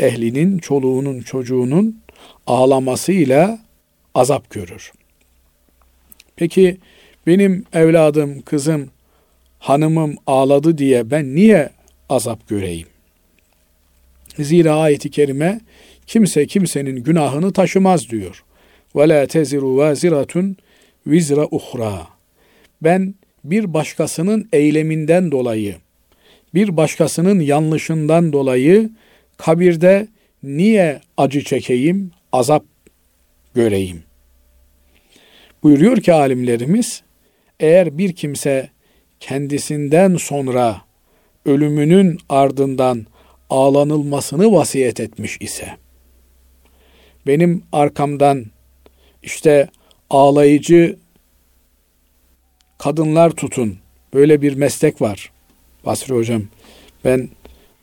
[0.00, 2.00] Ehlinin, çoluğunun, çocuğunun
[2.46, 3.58] ağlamasıyla
[4.14, 4.92] azap görür.
[6.36, 6.76] Peki
[7.26, 8.90] benim evladım, kızım,
[9.58, 11.70] hanımım ağladı diye ben niye
[12.08, 12.88] azap göreyim?
[14.38, 15.60] Zira ayeti kerime
[16.06, 18.44] kimse kimsenin günahını taşımaz diyor.
[18.96, 20.56] Ve la teziru vaziratun
[21.06, 22.06] vizra uhra.
[22.82, 25.76] Ben bir başkasının eyleminden dolayı,
[26.54, 28.90] bir başkasının yanlışından dolayı
[29.36, 30.08] kabirde
[30.42, 32.64] niye acı çekeyim, azap
[33.54, 34.02] göreyim?
[35.62, 37.02] Buyuruyor ki alimlerimiz,
[37.60, 38.68] eğer bir kimse
[39.20, 40.80] kendisinden sonra
[41.46, 43.06] ölümünün ardından
[43.50, 45.76] ağlanılmasını vasiyet etmiş ise,
[47.26, 48.44] benim arkamdan
[49.22, 49.68] işte
[50.10, 50.96] ağlayıcı
[52.78, 53.78] kadınlar tutun.
[54.14, 55.32] Böyle bir meslek var.
[55.84, 56.42] Basri hocam.
[57.04, 57.28] Ben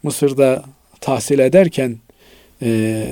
[0.04, 0.63] Mısır'da
[1.02, 1.98] tahsil ederken
[2.62, 3.06] e,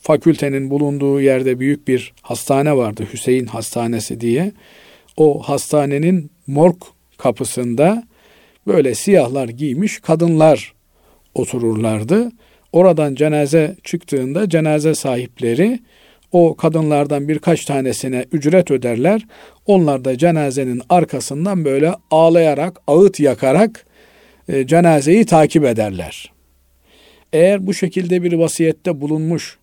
[0.00, 3.08] fakültenin bulunduğu yerde büyük bir hastane vardı.
[3.12, 4.52] Hüseyin Hastanesi diye.
[5.18, 6.76] O hastanenin morg
[7.16, 8.04] kapısında
[8.66, 10.74] böyle siyahlar giymiş kadınlar
[11.34, 12.32] otururlardı.
[12.72, 15.80] Oradan cenaze çıktığında cenaze sahipleri
[16.32, 19.26] o kadınlardan birkaç tanesine ücret öderler.
[19.66, 23.86] Onlar da cenazenin arkasından böyle ağlayarak, ağıt yakarak
[24.48, 26.32] e, cenazeyi takip ederler.
[27.32, 29.58] Eğer bu şekilde bir vasiyette bulunmuş,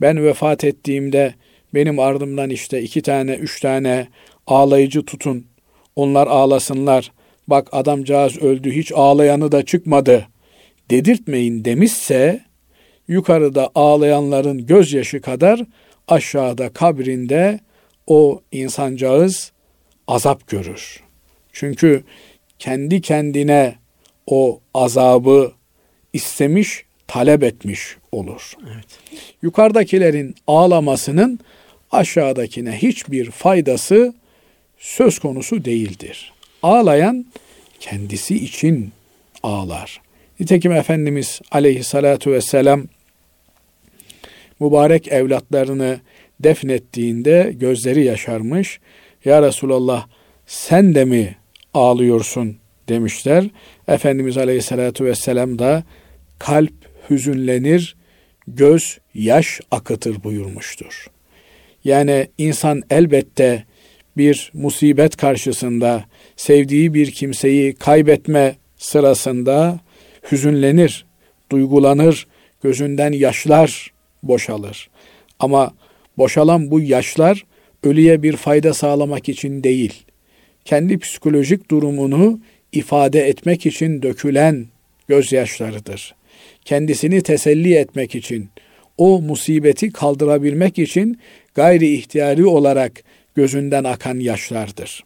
[0.00, 1.34] ben vefat ettiğimde
[1.74, 4.08] benim ardımdan işte iki tane, üç tane
[4.46, 5.46] ağlayıcı tutun,
[5.96, 7.12] onlar ağlasınlar,
[7.48, 10.26] bak adamcağız öldü, hiç ağlayanı da çıkmadı
[10.90, 12.40] dedirtmeyin demişse,
[13.08, 15.60] yukarıda ağlayanların gözyaşı kadar
[16.08, 17.60] aşağıda kabrinde
[18.06, 19.52] o insancağız
[20.06, 21.02] azap görür.
[21.52, 22.04] Çünkü
[22.58, 23.74] kendi kendine
[24.26, 25.52] o azabı
[26.12, 28.52] istemiş, talep etmiş olur.
[28.74, 28.86] Evet.
[29.42, 31.40] Yukarıdakilerin ağlamasının
[31.90, 34.14] aşağıdakine hiçbir faydası
[34.78, 36.32] söz konusu değildir.
[36.62, 37.26] Ağlayan
[37.80, 38.92] kendisi için
[39.42, 40.00] ağlar.
[40.40, 42.84] Nitekim Efendimiz aleyhissalatu vesselam
[44.60, 46.00] mübarek evlatlarını
[46.40, 48.80] defnettiğinde gözleri yaşarmış.
[49.24, 50.06] Ya Resulallah
[50.46, 51.36] sen de mi
[51.74, 52.56] ağlıyorsun
[52.88, 53.44] demişler.
[53.88, 55.84] Efendimiz Aleyhisselatü Vesselam da
[56.38, 56.72] kalp
[57.10, 57.96] hüzünlenir,
[58.46, 61.06] göz yaş akıtır buyurmuştur.
[61.84, 63.64] Yani insan elbette
[64.16, 66.04] bir musibet karşısında
[66.36, 69.80] sevdiği bir kimseyi kaybetme sırasında
[70.32, 71.06] hüzünlenir,
[71.50, 72.26] duygulanır,
[72.62, 74.90] gözünden yaşlar boşalır.
[75.38, 75.74] Ama
[76.18, 77.44] boşalan bu yaşlar
[77.82, 80.04] ölüye bir fayda sağlamak için değil,
[80.64, 82.40] kendi psikolojik durumunu
[82.72, 84.66] ifade etmek için dökülen
[85.08, 86.14] gözyaşlarıdır.
[86.64, 88.48] Kendisini teselli etmek için,
[88.98, 91.18] o musibeti kaldırabilmek için
[91.54, 93.02] gayri ihtiyari olarak
[93.34, 95.04] gözünden akan yaşlardır.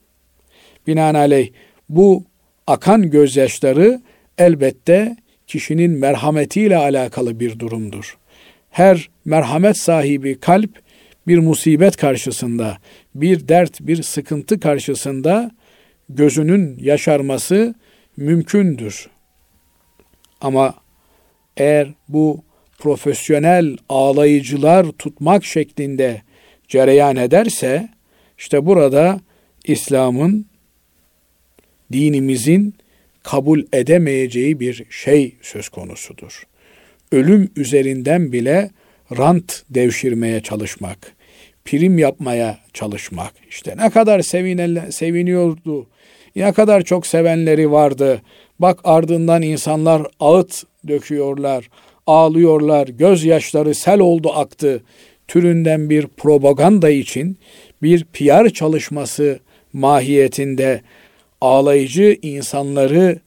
[0.87, 1.51] Binaenaleyh
[1.88, 2.25] bu
[2.67, 4.01] akan gözyaşları
[4.38, 8.19] elbette kişinin merhametiyle alakalı bir durumdur.
[8.71, 10.71] Her merhamet sahibi kalp
[11.27, 12.79] bir musibet karşısında,
[13.14, 15.51] bir dert, bir sıkıntı karşısında
[16.09, 17.75] gözünün yaşarması
[18.17, 19.09] mümkündür.
[20.41, 20.75] Ama
[21.57, 22.43] eğer bu
[22.79, 26.23] profesyonel ağlayıcılar tutmak şeklinde
[26.69, 27.88] cereyan ederse
[28.38, 29.20] işte burada
[29.64, 30.46] İslam'ın
[31.92, 32.74] dinimizin
[33.22, 36.42] kabul edemeyeceği bir şey söz konusudur.
[37.12, 38.70] Ölüm üzerinden bile
[39.18, 41.12] rant devşirmeye çalışmak,
[41.64, 43.33] prim yapmaya çalışmak.
[43.51, 45.87] İşte ne kadar sevinel, seviniyordu,
[46.37, 48.22] ne kadar çok sevenleri vardı.
[48.59, 51.70] Bak ardından insanlar ağıt döküyorlar,
[52.07, 54.83] ağlıyorlar, gözyaşları sel oldu aktı
[55.29, 57.38] türünden bir propaganda için
[57.83, 59.38] bir PR çalışması
[59.73, 60.83] mahiyetinde
[61.41, 63.19] ağlayıcı insanları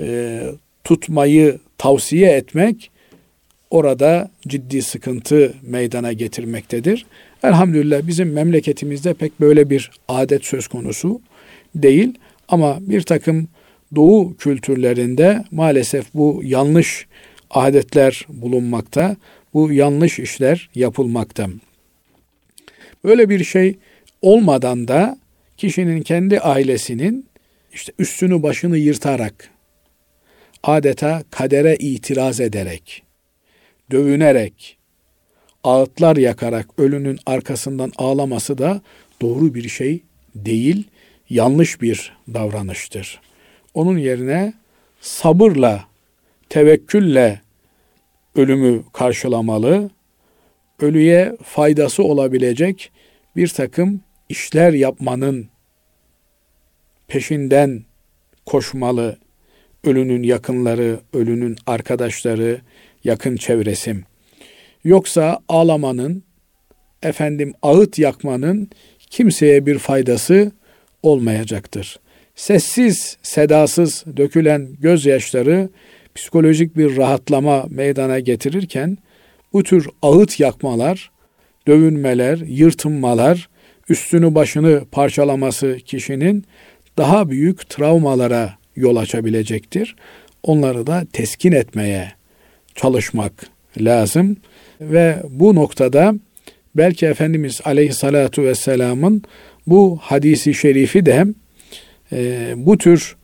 [0.00, 0.42] e,
[0.84, 2.90] tutmayı tavsiye etmek
[3.70, 7.06] orada ciddi sıkıntı meydana getirmektedir.
[7.42, 11.20] Elhamdülillah bizim memleketimizde pek böyle bir adet söz konusu
[11.74, 12.14] değil
[12.48, 13.48] ama bir takım
[13.94, 17.06] doğu kültürlerinde maalesef bu yanlış
[17.50, 19.16] adetler bulunmakta,
[19.54, 21.46] bu yanlış işler yapılmakta.
[23.04, 23.78] Böyle bir şey
[24.22, 25.18] olmadan da
[25.56, 27.26] kişinin kendi ailesinin
[27.72, 29.50] işte üstünü başını yırtarak
[30.62, 33.02] adeta kadere itiraz ederek
[33.90, 34.78] dövünerek
[35.64, 38.80] ağıtlar yakarak ölünün arkasından ağlaması da
[39.22, 40.02] doğru bir şey
[40.34, 40.84] değil,
[41.30, 43.20] yanlış bir davranıştır.
[43.74, 44.52] Onun yerine
[45.00, 45.84] sabırla,
[46.48, 47.40] tevekkülle
[48.36, 49.90] ölümü karşılamalı,
[50.80, 52.92] ölüye faydası olabilecek
[53.36, 55.48] bir takım işler yapmanın
[57.08, 57.84] peşinden
[58.46, 59.18] koşmalı.
[59.84, 62.60] Ölünün yakınları, ölünün arkadaşları,
[63.04, 64.04] yakın çevresim.
[64.84, 66.22] Yoksa ağlamanın,
[67.02, 68.70] efendim ağıt yakmanın
[69.10, 70.52] kimseye bir faydası
[71.02, 72.00] olmayacaktır.
[72.34, 75.68] Sessiz, sedasız dökülen gözyaşları
[76.14, 78.98] psikolojik bir rahatlama meydana getirirken
[79.52, 81.10] bu tür ağıt yakmalar,
[81.66, 83.48] dövünmeler, yırtınmalar,
[83.88, 86.44] üstünü başını parçalaması kişinin
[86.98, 89.96] daha büyük travmalara yol açabilecektir.
[90.42, 92.12] Onları da teskin etmeye
[92.74, 93.32] çalışmak
[93.80, 94.36] lazım
[94.80, 96.14] ve bu noktada
[96.74, 99.22] belki Efendimiz Aleyhissalatu vesselamın
[99.66, 101.24] bu hadisi şerifi de
[102.12, 103.16] e, bu tür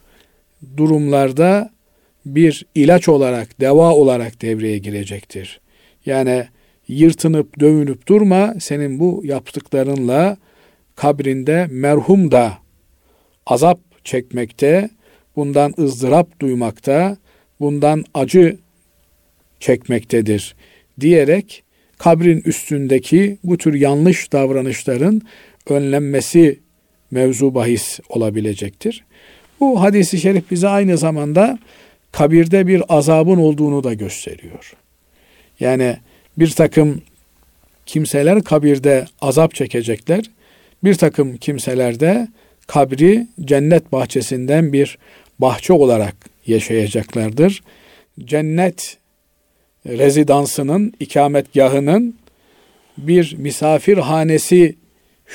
[0.77, 1.71] durumlarda
[2.27, 5.61] bir ilaç olarak, deva olarak devreye girecektir.
[6.07, 6.47] Yani
[6.91, 10.37] yırtınıp dövünüp durma, senin bu yaptıklarınla
[10.97, 12.59] kabrinde merhum da
[13.47, 14.91] azap çekmekte,
[15.37, 17.17] bundan ızdırap duymakta,
[17.61, 18.59] bundan acı
[19.61, 20.55] çekmektedir
[21.01, 21.63] diyerek
[21.99, 25.23] kabrin üstündeki bu tür yanlış davranışların
[25.69, 26.61] önlenmesi
[27.11, 29.05] mevzu bahis olabilecektir.
[29.61, 31.59] Bu hadisi şerif bize aynı zamanda
[32.13, 34.77] kabirde bir azabın olduğunu da gösteriyor.
[35.61, 35.97] Yani
[36.41, 37.03] bir takım
[37.87, 40.25] kimseler kabirde azap çekecekler.
[40.85, 42.29] Bir takım kimseler de
[42.67, 44.99] kabri cennet bahçesinden bir
[45.39, 46.15] bahçe olarak
[46.47, 47.63] yaşayacaklardır.
[48.25, 48.97] Cennet
[49.87, 52.15] rezidansının, ikametgahının
[52.99, 54.77] bir misafirhanesi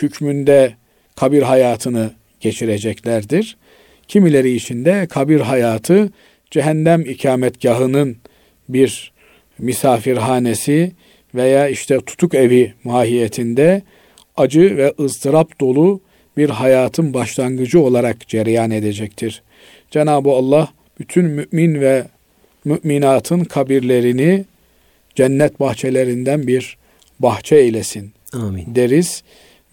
[0.02, 0.74] hükmünde
[1.16, 3.58] kabir hayatını geçireceklerdir.
[4.08, 6.10] Kimileri için de kabir hayatı
[6.52, 8.18] cehennem ikametgahının
[8.70, 9.15] bir
[9.60, 10.92] misafirhanesi
[11.36, 13.82] veya işte tutuk evi mahiyetinde
[14.38, 16.02] acı ve ızdırap dolu
[16.38, 19.44] bir hayatın başlangıcı olarak cereyan edecektir.
[19.92, 20.68] Cenab-ı Allah
[21.00, 22.04] bütün mümin ve
[22.66, 24.46] müminatın kabirlerini
[25.16, 26.78] cennet bahçelerinden bir
[27.20, 28.76] bahçe eylesin Amin.
[28.76, 29.24] deriz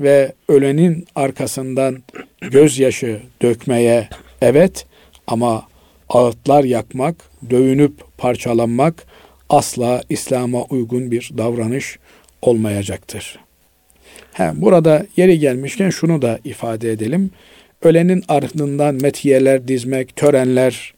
[0.00, 2.02] ve ölenin arkasından
[2.40, 4.08] gözyaşı dökmeye
[4.42, 4.86] evet
[5.26, 5.66] ama
[6.08, 7.16] ağıtlar yakmak,
[7.50, 9.06] dövünüp parçalanmak
[9.52, 11.98] asla İslam'a uygun bir davranış
[12.42, 13.38] olmayacaktır.
[14.32, 17.30] He, burada yeri gelmişken şunu da ifade edelim.
[17.82, 20.94] Ölenin ardından metiyeler dizmek, törenler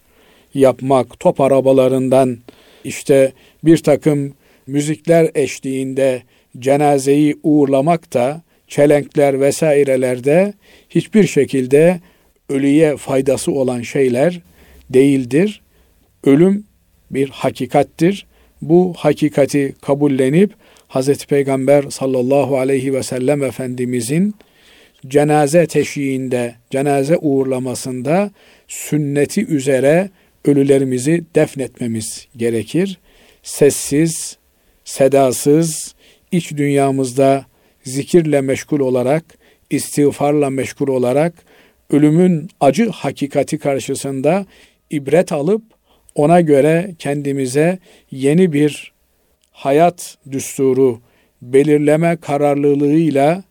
[0.54, 2.38] yapmak, top arabalarından
[2.84, 3.32] işte
[3.64, 4.34] bir takım
[4.66, 6.22] müzikler eşliğinde
[6.58, 10.54] cenazeyi uğurlamak da çelenkler vesairelerde
[10.90, 12.00] hiçbir şekilde
[12.48, 14.40] ölüye faydası olan şeyler
[14.90, 15.62] değildir.
[16.24, 16.64] Ölüm
[17.10, 18.26] bir hakikattir.
[18.62, 20.52] Bu hakikati kabullenip
[20.88, 21.26] Hz.
[21.26, 24.34] Peygamber sallallahu aleyhi ve sellem Efendimizin
[25.08, 28.30] cenaze teşiğinde, cenaze uğurlamasında
[28.68, 30.10] sünneti üzere
[30.44, 32.98] ölülerimizi defnetmemiz gerekir.
[33.42, 34.38] Sessiz,
[34.84, 35.94] sedasız,
[36.32, 37.46] iç dünyamızda
[37.84, 39.24] zikirle meşgul olarak,
[39.70, 41.34] istiğfarla meşgul olarak
[41.90, 44.46] ölümün acı hakikati karşısında
[44.90, 45.62] ibret alıp
[46.14, 47.78] ona göre kendimize
[48.10, 48.92] yeni bir
[49.52, 51.00] hayat düsturu
[51.42, 53.44] belirleme kararlılığıyla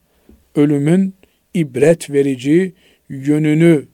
[0.55, 1.13] ölümün
[1.53, 2.73] ibret verici
[3.09, 3.85] yönünü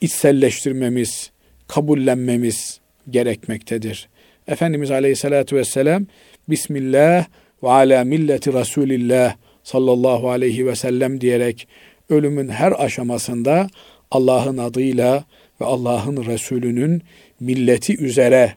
[0.00, 1.30] içselleştirmemiz,
[1.68, 4.08] kabullenmemiz gerekmektedir.
[4.48, 6.06] Efendimiz Aleyhisselatü Vesselam
[6.48, 7.26] Bismillah
[7.62, 11.68] ve ala milleti Resulillah sallallahu aleyhi ve sellem diyerek
[12.10, 13.68] ölümün her aşamasında
[14.10, 15.24] Allah'ın adıyla
[15.60, 17.02] ve Allah'ın Resulü'nün
[17.44, 18.54] milleti üzere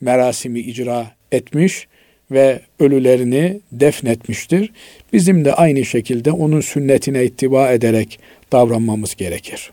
[0.00, 1.88] merasimi icra etmiş
[2.30, 4.72] ve ölülerini defnetmiştir.
[5.12, 8.20] Bizim de aynı şekilde onun sünnetine ittiba ederek
[8.52, 9.70] davranmamız gerekir.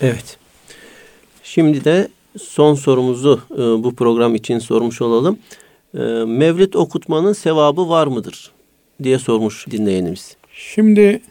[0.00, 0.36] Evet.
[1.42, 2.08] Şimdi de
[2.40, 5.38] son sorumuzu e, bu program için sormuş olalım.
[5.94, 8.52] E, Mevlid okutmanın sevabı var mıdır
[9.02, 10.36] diye sormuş dinleyenimiz.
[10.52, 11.22] Şimdi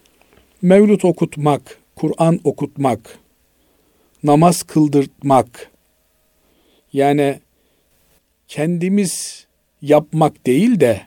[0.61, 3.19] Mevlüt okutmak, Kur'an okutmak,
[4.23, 5.70] namaz kıldırtmak
[6.93, 7.39] yani
[8.47, 9.45] kendimiz
[9.81, 11.01] yapmak değil de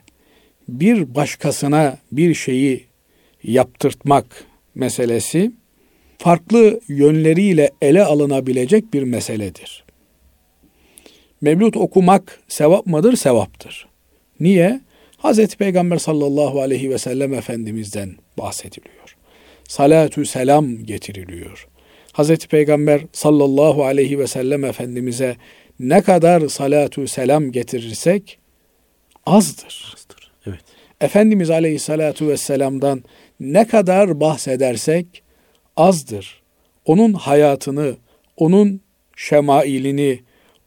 [0.67, 2.85] bir başkasına bir şeyi
[3.43, 5.51] yaptırtmak meselesi
[6.17, 9.83] farklı yönleriyle ele alınabilecek bir meseledir.
[11.41, 13.15] Mevlüt okumak sevap mıdır?
[13.15, 13.87] Sevaptır.
[14.39, 14.81] Niye?
[15.17, 19.15] Hazreti Peygamber sallallahu aleyhi ve sellem Efendimiz'den bahsediliyor.
[19.67, 21.67] Salatü selam getiriliyor.
[22.11, 25.35] Hazreti Peygamber sallallahu aleyhi ve sellem Efendimiz'e
[25.79, 28.39] ne kadar salatü selam getirirsek
[29.25, 29.93] azdır.
[29.93, 30.31] azdır.
[30.45, 30.63] Evet.
[31.01, 33.03] Efendimiz aleyhissalatu vesselam'dan
[33.39, 35.23] ne kadar bahsedersek
[35.77, 36.41] azdır.
[36.85, 37.95] Onun hayatını,
[38.37, 38.81] onun
[39.15, 40.19] şemailini,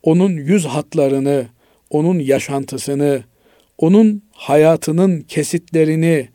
[0.02, 1.46] onun yüz hatlarını,
[1.90, 3.22] onun yaşantısını,
[3.78, 6.28] onun hayatının kesitlerini,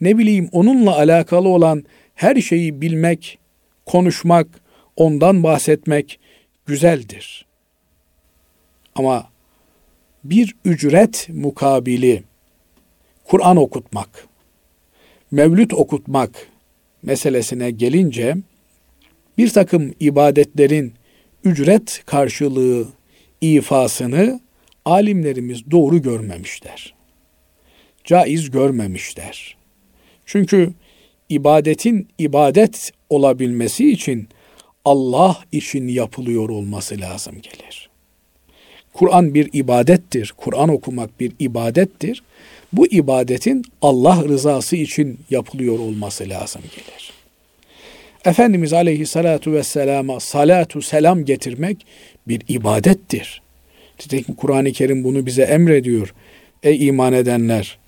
[0.00, 3.38] ne bileyim onunla alakalı olan her şeyi bilmek,
[3.86, 4.46] konuşmak,
[4.96, 6.20] ondan bahsetmek
[6.66, 7.47] güzeldir.
[8.98, 9.28] Ama
[10.24, 12.22] bir ücret mukabili
[13.24, 14.28] Kur'an okutmak,
[15.30, 16.48] mevlüt okutmak
[17.02, 18.36] meselesine gelince
[19.38, 20.94] bir takım ibadetlerin
[21.44, 22.88] ücret karşılığı
[23.40, 24.40] ifasını
[24.84, 26.94] alimlerimiz doğru görmemişler.
[28.04, 29.56] Caiz görmemişler.
[30.26, 30.72] Çünkü
[31.28, 34.28] ibadetin ibadet olabilmesi için
[34.84, 37.87] Allah için yapılıyor olması lazım gelir.
[38.98, 40.34] Kur'an bir ibadettir.
[40.36, 42.22] Kur'an okumak bir ibadettir.
[42.72, 47.12] Bu ibadetin Allah rızası için yapılıyor olması lazım gelir.
[48.24, 51.86] Efendimiz aleyhissalatu vesselama salatu selam getirmek
[52.28, 53.42] bir ibadettir.
[54.00, 56.14] Nitekim Kur'an-ı Kerim bunu bize emrediyor.
[56.62, 57.78] Ey iman edenler!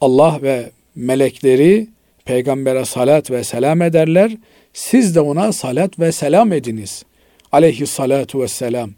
[0.00, 1.86] Allah ve melekleri
[2.24, 4.36] peygambere salat ve selam ederler.
[4.72, 7.04] Siz de ona salat ve selam ediniz.
[7.52, 8.90] Aleyhissalatu vesselam.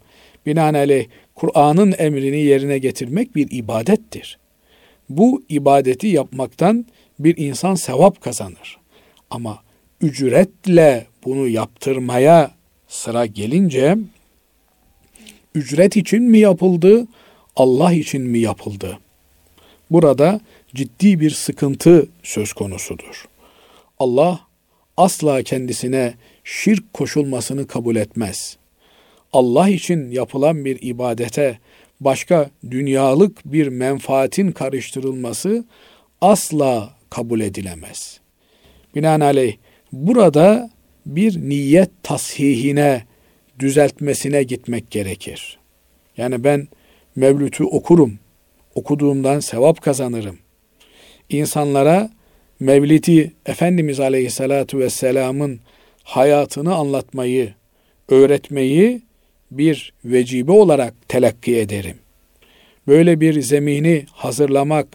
[0.45, 1.05] Binaenaleyh
[1.39, 4.39] Kur'an'ın emrini yerine getirmek bir ibadettir.
[5.09, 6.85] Bu ibadeti yapmaktan
[7.19, 8.77] bir insan sevap kazanır.
[9.29, 9.63] Ama
[10.01, 12.51] ücretle bunu yaptırmaya
[12.87, 13.97] sıra gelince
[15.55, 17.07] ücret için mi yapıldı,
[17.55, 18.99] Allah için mi yapıldı?
[19.91, 20.41] Burada
[20.75, 23.25] ciddi bir sıkıntı söz konusudur.
[23.99, 24.39] Allah
[24.97, 26.13] asla kendisine
[26.43, 28.58] şirk koşulmasını kabul etmez.
[29.33, 31.59] Allah için yapılan bir ibadete
[31.99, 35.65] başka dünyalık bir menfaatin karıştırılması
[36.21, 38.19] asla kabul edilemez.
[38.95, 39.55] Binaenaleyh
[39.91, 40.69] burada
[41.05, 43.03] bir niyet tasihine,
[43.59, 45.59] düzeltmesine gitmek gerekir.
[46.17, 46.67] Yani ben
[47.15, 48.19] Mevlüt'ü okurum,
[48.75, 50.37] okuduğumdan sevap kazanırım.
[51.29, 52.09] İnsanlara
[52.59, 55.59] Mevlid'i Efendimiz Aleyhisselatü Vesselam'ın
[56.03, 57.53] hayatını anlatmayı,
[58.09, 59.01] öğretmeyi
[59.51, 61.97] bir vecibe olarak telakki ederim.
[62.87, 64.87] Böyle bir zemini hazırlamak,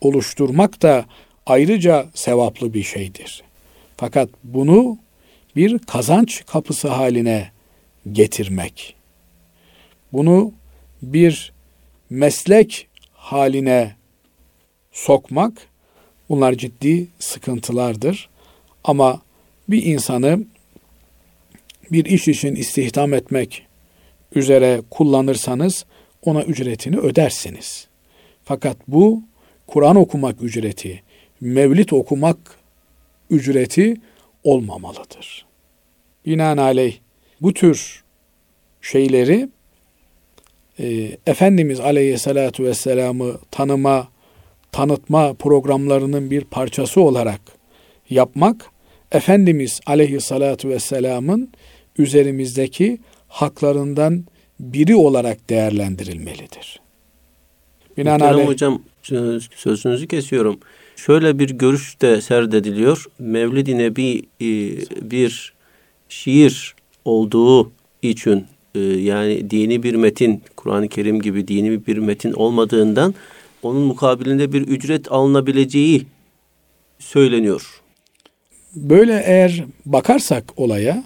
[0.00, 1.06] oluşturmak da
[1.46, 3.42] ayrıca sevaplı bir şeydir.
[3.96, 4.98] Fakat bunu
[5.56, 7.50] bir kazanç kapısı haline
[8.12, 8.94] getirmek,
[10.12, 10.52] bunu
[11.02, 11.52] bir
[12.10, 13.96] meslek haline
[14.92, 15.52] sokmak
[16.28, 18.28] bunlar ciddi sıkıntılardır.
[18.84, 19.22] Ama
[19.68, 20.44] bir insanı
[21.92, 23.67] bir iş için istihdam etmek
[24.34, 25.84] üzere kullanırsanız
[26.22, 27.88] ona ücretini ödersiniz.
[28.44, 29.22] Fakat bu
[29.66, 31.02] Kur'an okumak ücreti,
[31.40, 32.38] mevlit okumak
[33.30, 33.96] ücreti
[34.44, 35.46] olmamalıdır.
[36.26, 36.96] Binaenaleyh
[37.40, 38.04] bu tür
[38.82, 39.48] şeyleri
[40.80, 44.08] e, Efendimiz Aleyhisselatü Vesselam'ı tanıma,
[44.72, 47.40] tanıtma programlarının bir parçası olarak
[48.10, 48.70] yapmak,
[49.12, 51.50] Efendimiz Aleyhisselatü Vesselam'ın
[51.98, 52.98] üzerimizdeki
[53.28, 54.24] haklarından
[54.60, 56.80] biri olarak değerlendirilmelidir.
[57.96, 58.46] Binaenaleyh...
[58.46, 58.82] hocam
[59.54, 60.60] sözünüzü kesiyorum.
[60.96, 63.04] Şöyle bir görüş de serdediliyor.
[63.18, 64.50] Mevlid-i Nebi e,
[65.10, 65.54] bir
[66.08, 66.74] şiir
[67.04, 67.72] olduğu
[68.02, 73.14] için e, yani dini bir metin, Kur'an-ı Kerim gibi dini bir metin olmadığından
[73.62, 76.06] onun mukabilinde bir ücret alınabileceği
[76.98, 77.82] söyleniyor.
[78.76, 81.04] Böyle eğer bakarsak olaya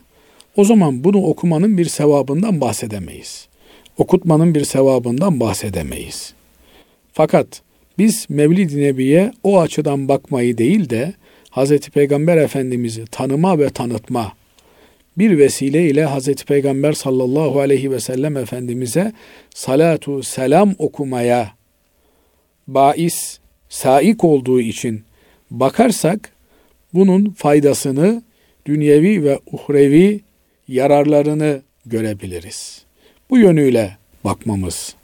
[0.57, 3.49] o zaman bunu okumanın bir sevabından bahsedemeyiz.
[3.99, 6.35] Okutmanın bir sevabından bahsedemeyiz.
[7.13, 7.63] Fakat
[7.99, 11.15] biz Mevlid-i Nebi'ye o açıdan bakmayı değil de
[11.51, 11.79] Hz.
[11.79, 14.33] Peygamber Efendimiz'i tanıma ve tanıtma
[15.19, 16.35] bir vesile ile Hz.
[16.35, 19.13] Peygamber sallallahu aleyhi ve sellem Efendimiz'e
[19.55, 21.53] salatu selam okumaya
[22.67, 23.39] bais,
[23.69, 25.03] saik olduğu için
[25.51, 26.33] bakarsak
[26.95, 28.23] bunun faydasını
[28.67, 30.21] dünyevi ve uhrevi
[30.73, 32.83] yararlarını görebiliriz.
[33.31, 34.95] Bu yönüyle bakmamız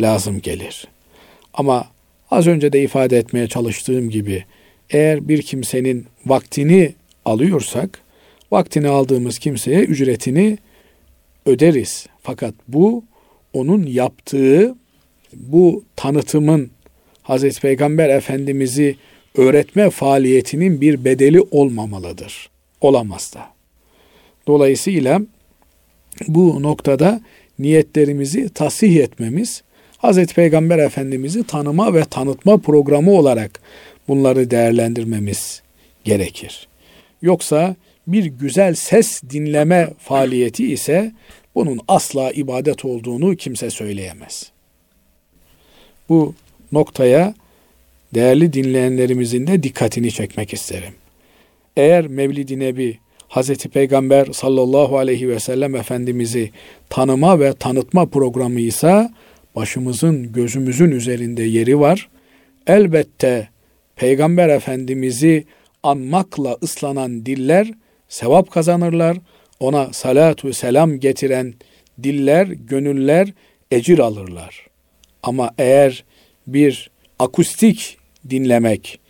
[0.00, 0.88] lazım gelir.
[1.54, 1.88] Ama
[2.30, 4.44] az önce de ifade etmeye çalıştığım gibi
[4.90, 6.94] eğer bir kimsenin vaktini
[7.24, 8.00] alıyorsak
[8.50, 10.58] vaktini aldığımız kimseye ücretini
[11.46, 12.06] öderiz.
[12.22, 13.04] Fakat bu
[13.52, 14.74] onun yaptığı
[15.32, 16.70] bu tanıtımın
[17.22, 18.96] Hazreti Peygamber Efendimiz'i
[19.36, 22.50] öğretme faaliyetinin bir bedeli olmamalıdır.
[22.80, 23.53] Olamaz da.
[24.46, 25.20] Dolayısıyla
[26.28, 27.20] bu noktada
[27.58, 29.62] niyetlerimizi tasih etmemiz,
[29.98, 33.60] Hazreti Peygamber Efendimiz'i tanıma ve tanıtma programı olarak
[34.08, 35.62] bunları değerlendirmemiz
[36.04, 36.68] gerekir.
[37.22, 37.76] Yoksa
[38.06, 41.12] bir güzel ses dinleme faaliyeti ise
[41.54, 44.52] bunun asla ibadet olduğunu kimse söyleyemez.
[46.08, 46.34] Bu
[46.72, 47.34] noktaya
[48.14, 50.94] değerli dinleyenlerimizin de dikkatini çekmek isterim.
[51.76, 52.98] Eğer Mevlid-i Nebi
[53.34, 53.56] Hz.
[53.56, 56.50] Peygamber sallallahu aleyhi ve sellem Efendimiz'i
[56.90, 59.10] tanıma ve tanıtma programı ise
[59.56, 62.08] başımızın gözümüzün üzerinde yeri var.
[62.66, 63.48] Elbette
[63.96, 65.44] Peygamber Efendimiz'i
[65.82, 67.70] anmakla ıslanan diller
[68.08, 69.16] sevap kazanırlar.
[69.60, 71.54] Ona salatu selam getiren
[72.02, 73.32] diller, gönüller
[73.70, 74.66] ecir alırlar.
[75.22, 76.04] Ama eğer
[76.46, 77.98] bir akustik
[78.30, 79.00] dinlemek,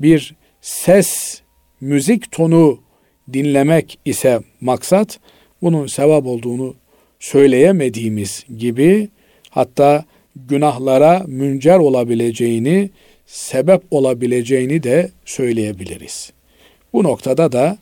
[0.00, 1.40] bir ses,
[1.80, 2.83] müzik tonu
[3.32, 5.18] dinlemek ise maksat
[5.62, 6.74] bunun sevap olduğunu
[7.20, 9.08] söyleyemediğimiz gibi
[9.50, 10.04] hatta
[10.36, 12.90] günahlara müncer olabileceğini,
[13.26, 16.32] sebep olabileceğini de söyleyebiliriz.
[16.92, 17.78] Bu noktada da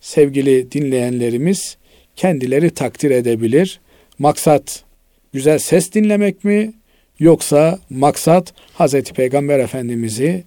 [0.00, 1.76] sevgili dinleyenlerimiz
[2.16, 3.80] kendileri takdir edebilir.
[4.18, 4.84] Maksat
[5.32, 6.72] güzel ses dinlemek mi
[7.18, 9.02] yoksa maksat Hz.
[9.02, 10.44] Peygamber Efendimiz'i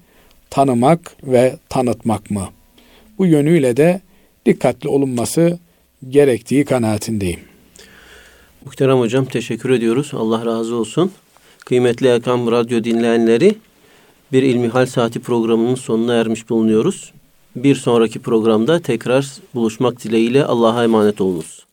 [0.49, 2.49] tanımak ve tanıtmak mı?
[3.17, 4.01] Bu yönüyle de
[4.47, 5.59] dikkatli olunması
[6.09, 7.39] gerektiği kanaatindeyim.
[8.65, 10.11] Muhterem hocam teşekkür ediyoruz.
[10.13, 11.11] Allah razı olsun.
[11.65, 13.55] Kıymetli Erkam Radyo dinleyenleri
[14.31, 17.13] bir İlmihal Saati programının sonuna ermiş bulunuyoruz.
[17.55, 21.66] Bir sonraki programda tekrar buluşmak dileğiyle Allah'a emanet olunuz.